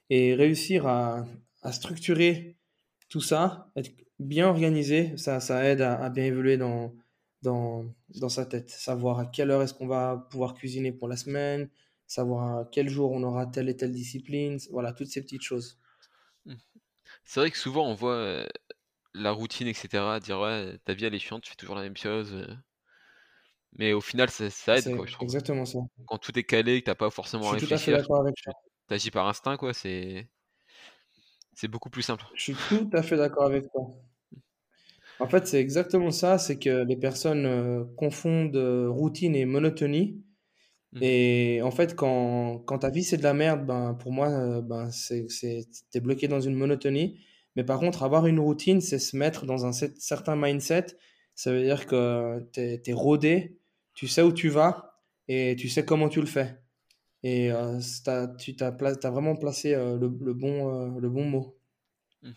[0.09, 1.25] Et réussir à,
[1.61, 2.57] à structurer
[3.13, 6.95] tout ça, être bien organisé, ça, ça aide à, à bien évoluer dans,
[7.43, 7.85] dans,
[8.19, 8.71] dans, sa tête.
[8.71, 11.69] Savoir à quelle heure est-ce qu'on va pouvoir cuisiner pour la semaine,
[12.07, 15.79] savoir quel jour on aura telle et telle discipline, voilà, toutes ces petites choses.
[16.47, 16.55] Mmh.
[17.23, 18.47] C'est vrai que souvent on voit euh,
[19.13, 19.89] la routine, etc.,
[20.19, 22.33] dire ouais, ta vie elle est chiante, tu fais toujours la même chose.
[22.33, 22.51] Euh.
[23.73, 24.45] Mais au final, ça,
[24.75, 25.25] aide, quoi, je trouve.
[25.27, 25.77] Exactement ça.
[26.07, 28.03] Quand tout est calé, que t'as pas forcément à réfléchir,
[28.87, 30.27] tu agis par instinct, quoi, c'est
[31.55, 32.25] c'est beaucoup plus simple.
[32.35, 33.89] Je suis tout à fait d'accord avec toi.
[35.19, 38.57] En fait, c'est exactement ça, c'est que les personnes euh, confondent
[38.89, 40.21] routine et monotonie.
[40.93, 40.99] Mmh.
[41.01, 44.61] Et en fait, quand, quand ta vie c'est de la merde, ben, pour moi, euh,
[44.61, 45.27] ben, c'est,
[45.91, 47.19] t'es bloqué dans une monotonie.
[47.55, 50.87] Mais par contre, avoir une routine, c'est se mettre dans un certain mindset.
[51.35, 53.57] Ça veut dire que t'es, t'es rodé,
[53.93, 56.62] tu sais où tu vas et tu sais comment tu le fais.
[57.23, 57.79] Et euh,
[58.37, 61.57] tu t'as, as vraiment placé euh, le, le, bon, le bon mot.
[62.21, 62.31] Mmh.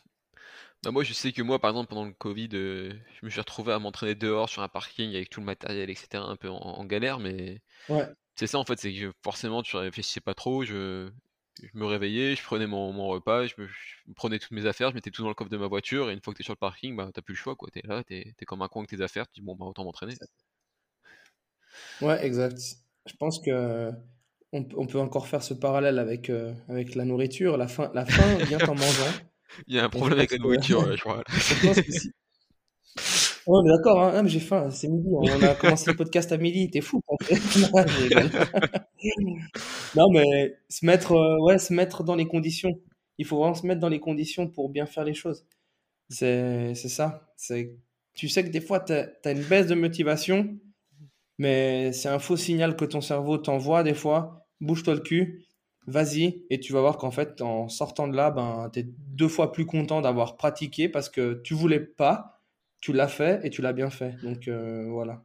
[0.84, 3.72] Bah moi, je sais que moi, par exemple, pendant le Covid, je me suis retrouvé
[3.72, 6.84] à m'entraîner dehors sur un parking avec tout le matériel, etc., un peu en, en
[6.84, 8.06] galère, mais ouais.
[8.36, 11.10] C'est ça en fait, c'est que forcément tu réfléchissais pas trop, je,
[11.72, 13.66] me réveillais, je prenais mon, repas, je me,
[14.14, 16.20] prenais toutes mes affaires, je mettais tout dans le coffre de ma voiture, et une
[16.20, 18.34] fois que t'es sur le parking, bah t'as plus le choix quoi, t'es là, t'es
[18.38, 20.16] es comme un con avec tes affaires, tu dis bon bah autant m'entraîner.
[22.02, 22.60] Ouais, exact.
[23.06, 23.90] Je pense que
[24.76, 27.56] on, peut encore faire ce parallèle avec, euh, avec la nourriture.
[27.56, 29.10] La faim, la faim vient en mangeant.
[29.66, 31.22] Il y a un problème avec la nourriture, je crois.
[33.46, 34.22] on est d'accord, hein.
[34.22, 35.08] mais j'ai faim, c'est midi.
[35.10, 37.00] On a commencé le podcast à midi, t'es fou.
[39.94, 42.80] non, mais se mettre, euh, ouais, se mettre dans les conditions.
[43.18, 45.46] Il faut vraiment se mettre dans les conditions pour bien faire les choses.
[46.08, 47.28] C'est ça.
[48.14, 50.58] Tu sais que des fois, tu as, une baisse de motivation,
[51.38, 54.45] mais c'est un faux signal que ton cerveau t'envoie des fois.
[54.60, 55.44] Bouge-toi le cul,
[55.86, 59.28] vas-y, et tu vas voir qu'en fait, en sortant de là, ben, tu es deux
[59.28, 62.36] fois plus content d'avoir pratiqué parce que tu voulais pas
[62.80, 64.14] tu l'as fait et tu l'as bien fait.
[64.22, 65.24] Donc euh, voilà.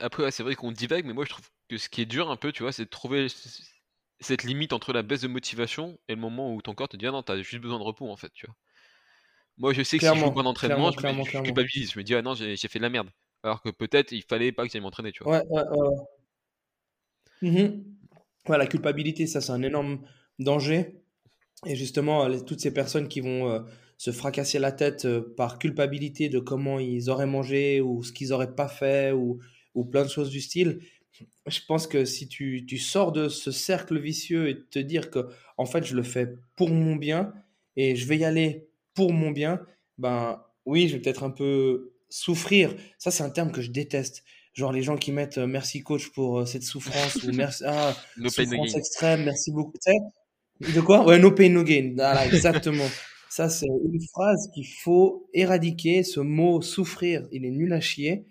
[0.00, 2.36] Après, c'est vrai qu'on divague, mais moi je trouve que ce qui est dur un
[2.36, 3.28] peu, tu vois, c'est de trouver
[4.20, 7.06] cette limite entre la baisse de motivation et le moment où ton corps te dit
[7.06, 8.54] ah non, t'as juste besoin de repos en fait, tu vois.
[9.58, 11.92] Moi, je sais que si je joue pas d'entraînement, je, me, je culpabilise.
[11.92, 13.10] Je me dis ah non, j'ai fait de la merde.
[13.42, 15.38] Alors que peut-être il fallait pas que j'aille m'entraîner, tu vois.
[15.38, 15.96] Ouais, ouais, ouais.
[17.40, 18.01] Mmh
[18.48, 20.00] la culpabilité, ça c'est un énorme
[20.38, 20.96] danger.
[21.66, 23.60] Et justement, toutes ces personnes qui vont euh,
[23.96, 28.32] se fracasser la tête euh, par culpabilité de comment ils auraient mangé ou ce qu'ils
[28.32, 29.38] auraient pas fait ou,
[29.74, 30.80] ou plein de choses du style,
[31.46, 35.28] je pense que si tu, tu, sors de ce cercle vicieux et te dire que
[35.56, 37.32] en fait je le fais pour mon bien
[37.76, 39.60] et je vais y aller pour mon bien,
[39.98, 42.74] ben oui, je vais peut-être un peu souffrir.
[42.98, 44.24] Ça, c'est un terme que je déteste.
[44.54, 47.94] Genre les gens qui mettent euh, merci coach pour euh, cette souffrance ou merci ah,
[48.28, 49.78] souffrance extrême, merci beaucoup.
[50.60, 51.06] de quoi?
[51.06, 51.92] Ouais, no pain no gain.
[51.96, 52.86] Voilà, exactement.
[53.30, 56.02] Ça, c'est une phrase qu'il faut éradiquer.
[56.02, 58.26] Ce mot souffrir, il est nul à chier.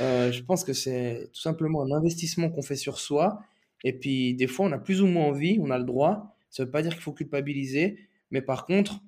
[0.00, 3.38] Euh, je pense que c'est tout simplement un investissement qu'on fait sur soi.
[3.84, 6.36] Et puis, des fois, on a plus ou moins envie, on a le droit.
[6.50, 7.96] Ça veut pas dire qu'il faut culpabiliser.
[8.32, 9.00] Mais par contre,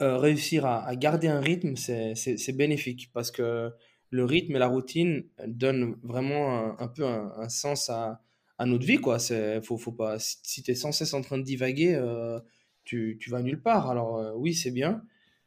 [0.00, 3.70] réussir à, garder un rythme, c'est bénéfique parce que
[4.10, 8.22] le rythme et la routine donnent vraiment un, peu un, sens à,
[8.64, 8.98] notre vie.
[8.98, 9.18] Quoi.
[9.62, 12.38] Faut, pas, si tu es sans cesse en train de divaguer, euh,
[12.84, 13.90] tu, vas nulle part.
[13.90, 15.02] Alors, oui, c'est bien.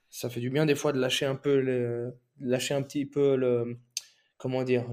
[0.10, 3.78] Ça fait du bien des fois de lâcher un peu, lâcher un petit peu le,
[4.38, 4.86] comment dire,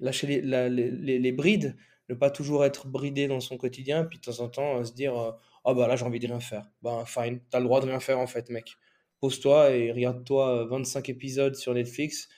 [0.00, 1.76] lâcher les, les, brides,
[2.08, 5.18] ne pas toujours être bridé dans son quotidien, puis de temps en temps se dire
[5.18, 5.32] euh,
[5.64, 6.70] Ah bah là j'ai envie de rien faire.
[6.82, 8.76] Ben fine, t'as le droit de rien faire en fait, mec.
[9.20, 12.28] Pose-toi et regarde-toi 25 épisodes sur Netflix.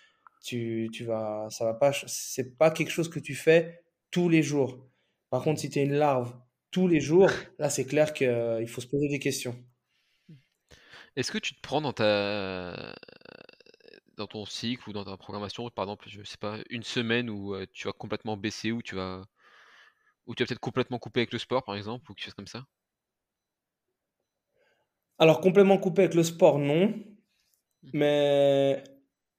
[0.49, 4.43] Tu, tu vas, ça va pas, c'est pas quelque chose que tu fais tous les
[4.43, 4.89] jours.
[5.29, 6.35] Par contre, si tu es une larve
[6.71, 9.57] tous les jours, là c'est clair qu'il euh, faut se poser des questions.
[11.17, 12.95] Est-ce que tu te prends dans ta
[14.17, 17.55] dans ton cycle ou dans ta programmation, par exemple, je sais pas, une semaine où
[17.73, 19.23] tu vas complètement baisser, ou tu vas,
[20.27, 22.47] ou tu vas peut-être complètement couper avec le sport, par exemple, ou quelque chose comme
[22.47, 22.67] ça?
[25.19, 26.89] Alors, complètement couper avec le sport, non.
[27.83, 27.91] Mmh.
[27.93, 28.83] Mais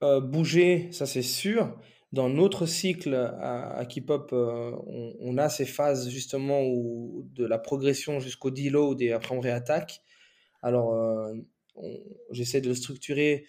[0.02, 1.78] bouger, ça c'est sûr.
[2.12, 8.50] Dans notre cycle à, Keep-Up, on, a ces phases justement où, de la progression jusqu'au
[8.50, 10.02] deload et après on réattaque.
[10.62, 10.94] Alors,
[12.32, 13.46] j'essaie de le structurer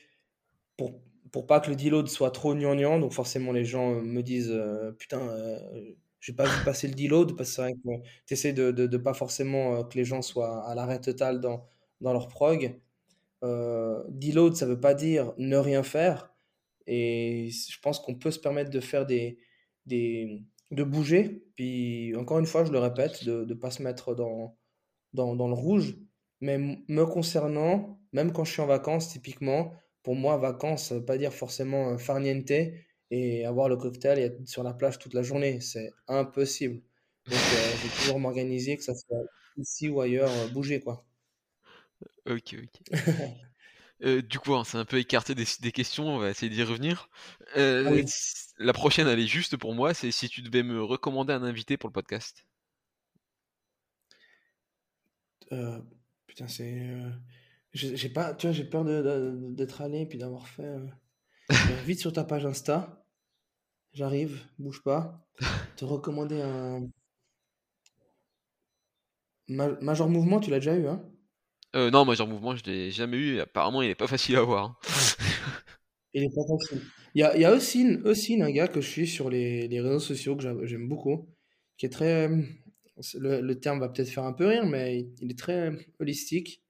[0.77, 1.01] pour
[1.33, 2.99] pour pas que le deload soit trop gnangnan.
[2.99, 5.59] Donc forcément, les gens euh, me disent euh, Putain, euh,
[6.21, 7.37] j'ai pas vu passer le deload.
[7.37, 10.67] Parce que c'est vrai que tu essaies de ne pas forcément que les gens soient
[10.67, 11.67] à l'arrêt total dans,
[12.01, 12.79] dans leur prog.
[13.43, 16.30] deload, ça veut pas dire ne rien faire.
[16.87, 19.39] Et je pense qu'on peut se permettre de faire des,
[19.87, 21.45] des, de bouger.
[21.57, 24.57] Puis encore une fois, je le répète, de ne pas se mettre dans,
[25.13, 25.97] dans, dans le rouge.
[26.41, 31.05] Mais me concernant, même quand je suis en vacances, typiquement, pour moi, vacances, ça veut
[31.05, 32.51] pas dire forcément farniente
[33.11, 35.61] et avoir le cocktail et être sur la plage toute la journée.
[35.61, 36.83] C'est impossible.
[37.27, 39.19] Donc, euh, je vais toujours m'organiser, que ça soit
[39.57, 41.07] ici ou ailleurs, euh, bouger, quoi.
[42.27, 42.81] Ok, ok.
[44.03, 47.09] Euh, du coup, on s'est un peu écarté des, questions, on va essayer d'y revenir.
[47.55, 51.77] La prochaine, elle est juste pour moi, c'est si tu devais me recommander un invité
[51.77, 52.47] pour le podcast.
[56.27, 56.87] putain, c'est
[57.73, 60.65] j'ai pas, tu vois, j'ai peur d'être allé puis d'avoir fait.
[60.65, 60.87] Euh,
[61.85, 63.05] vite sur ta page Insta.
[63.93, 65.27] J'arrive, bouge pas.
[65.77, 66.89] Te recommander un.
[69.49, 71.05] Major Mouvement, tu l'as déjà eu, hein?
[71.77, 73.41] Euh, Non, Major Mouvement, je l'ai jamais eu.
[73.41, 74.65] Apparemment, il est pas facile à voir.
[74.65, 74.77] Hein.
[76.15, 76.83] il est pas facile.
[77.15, 79.99] Il y a, il y a un gars que je suis sur les, les réseaux
[79.99, 81.29] sociaux que j'aime beaucoup,
[81.77, 82.29] qui est très.
[83.15, 86.63] Le, le terme va peut-être faire un peu rire, mais il est très holistique.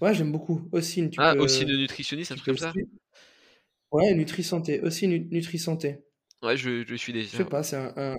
[0.00, 0.68] Ouais, j'aime beaucoup.
[0.80, 2.72] Tu ah, aussi de nutritionniste, un truc comme ça
[3.90, 4.80] Ouais, Nutri-Santé.
[4.80, 5.98] Aussi Nutri-Santé.
[6.42, 7.30] Ouais, je, je suis déjà.
[7.30, 8.16] Je sais pas, c'est un,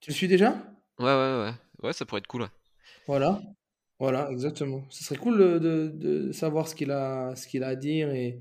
[0.00, 0.50] Tu le suis déjà?
[0.98, 1.52] Ouais, ouais, ouais.
[1.82, 2.48] Ouais, ça pourrait être cool.
[3.06, 3.42] Voilà.
[4.00, 4.84] Voilà, exactement.
[4.90, 8.40] Ce serait cool de, de, savoir ce qu'il a, ce qu'il a à dire et,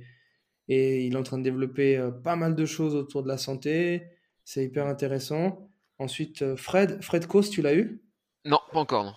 [0.68, 3.38] et il est en train de développer euh, pas mal de choses autour de la
[3.38, 4.04] santé.
[4.44, 5.70] C'est hyper intéressant.
[6.00, 8.02] Ensuite, euh, Fred, Fred Kos, tu l'as eu?
[8.46, 9.14] Non, pas encore, non.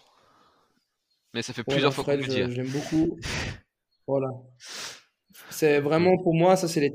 [1.34, 3.18] Mais ça fait plusieurs fois qu'on me J'aime beaucoup.
[4.06, 4.28] voilà.
[5.50, 6.92] C'est vraiment pour moi, ça, c'est les,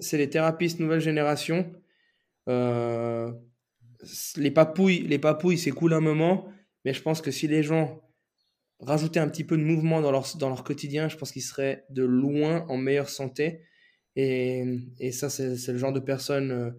[0.00, 1.72] c'est les thérapistes nouvelle génération.
[2.48, 3.32] Euh,
[4.36, 6.48] les papouilles, les papouilles c'est cool un moment,
[6.84, 8.00] mais je pense que si les gens
[8.80, 11.84] rajoutaient un petit peu de mouvement dans leur, dans leur quotidien, je pense qu'ils seraient
[11.90, 13.62] de loin en meilleure santé.
[14.16, 14.64] Et,
[14.98, 16.70] et ça, c'est le genre de personne euh,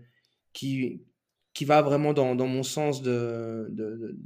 [0.53, 1.03] qui,
[1.53, 4.17] qui va vraiment dans, dans mon sens de, de,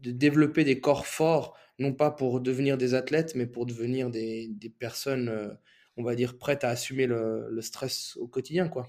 [0.00, 4.48] de, développer des corps forts non pas pour devenir des athlètes, mais pour devenir des,
[4.48, 5.48] des personnes, euh,
[5.96, 8.88] on va dire, prêtes à assumer le, le stress au quotidien, quoi.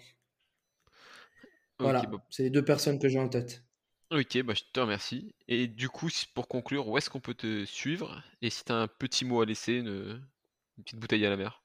[1.80, 3.64] Voilà, c'est les deux personnes que j'ai en tête.
[4.12, 5.36] Ok, bah je te remercie.
[5.48, 8.24] Et du coup, pour conclure, où est-ce qu'on peut te suivre?
[8.42, 10.22] Et si tu as un petit mot à laisser, une,
[10.84, 11.64] petite bouteille à la mer?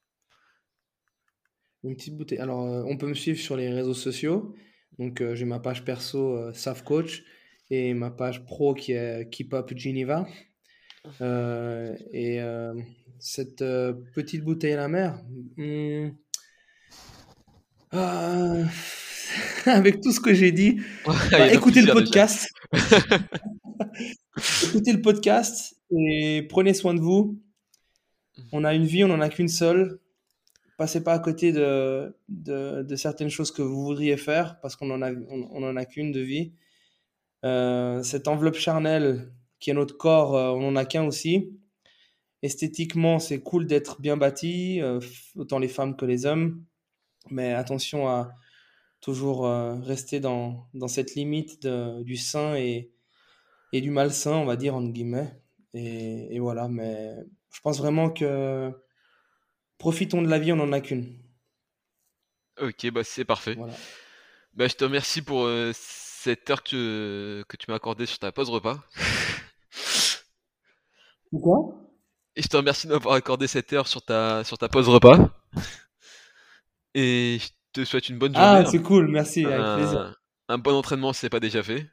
[1.84, 2.38] Une petite bouteille.
[2.38, 4.55] Alors, euh, on peut me suivre sur les réseaux sociaux.
[4.99, 7.24] Donc, euh, j'ai ma page perso euh, SAF Coach
[7.70, 10.26] et ma page pro qui est Keep Up Geneva.
[11.20, 12.74] Euh, et euh,
[13.18, 15.22] cette euh, petite bouteille à la mer,
[15.57, 16.11] hmm,
[17.95, 18.64] euh,
[19.66, 22.49] avec tout ce que j'ai dit, bah, en écoutez le podcast.
[24.64, 27.41] Écoutez le podcast et prenez soin de vous.
[28.53, 30.01] On a une vie, on n'en a qu'une seule.
[30.76, 34.91] Passez pas à côté de, de, de certaines choses que vous voudriez faire parce qu'on
[34.91, 36.53] en a, on, on en a qu'une de vie.
[37.45, 41.53] Euh, cette enveloppe charnelle qui est notre corps, euh, on n'en a qu'un aussi.
[42.43, 44.99] Esthétiquement, c'est cool d'être bien bâti, euh,
[45.37, 46.64] autant les femmes que les hommes.
[47.30, 48.32] Mais attention à
[49.05, 52.90] toujours euh, rester dans, dans cette limite de- du sain et,
[53.72, 55.32] et du malsain, on va dire, entre guillemets.
[55.74, 57.14] Et, et voilà, mais
[57.52, 58.72] je pense vraiment que
[59.78, 61.16] profitons de la vie, on n'en a qu'une.
[62.61, 63.57] Ok, bah c'est parfait.
[63.57, 63.74] Voilà.
[64.55, 68.32] Bah je te remercie pour euh, cette heure que, que tu m'as accordée sur ta
[68.32, 68.78] pause repas.
[71.30, 71.76] Pourquoi?
[72.36, 75.18] Et je te remercie de m'avoir accordé cette heure sur ta, sur ta pause repas.
[76.94, 80.01] Et je te souhaite une bonne journée, Ah, c'est cool, merci, avec plaisir.
[80.49, 81.87] un, un bon entraînement si c'est pas déjà fait.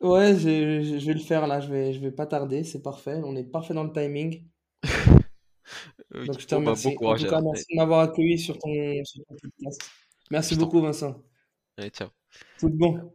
[0.00, 2.82] Ouais, je, je- je vais le faire là, je vais, je vais pas tarder, c'est
[2.82, 4.44] parfait, on est parfait dans le timing.
[6.26, 6.88] Donc je te bon, bah, bon remercie.
[6.88, 8.70] En courage tout cas, merci de m'avoir accueilli sur ton,
[9.04, 9.80] sur ton podcast.
[10.30, 11.22] Merci beaucoup, Vincent.
[11.78, 12.08] Allez, ciao.
[12.58, 13.12] Tout de bon.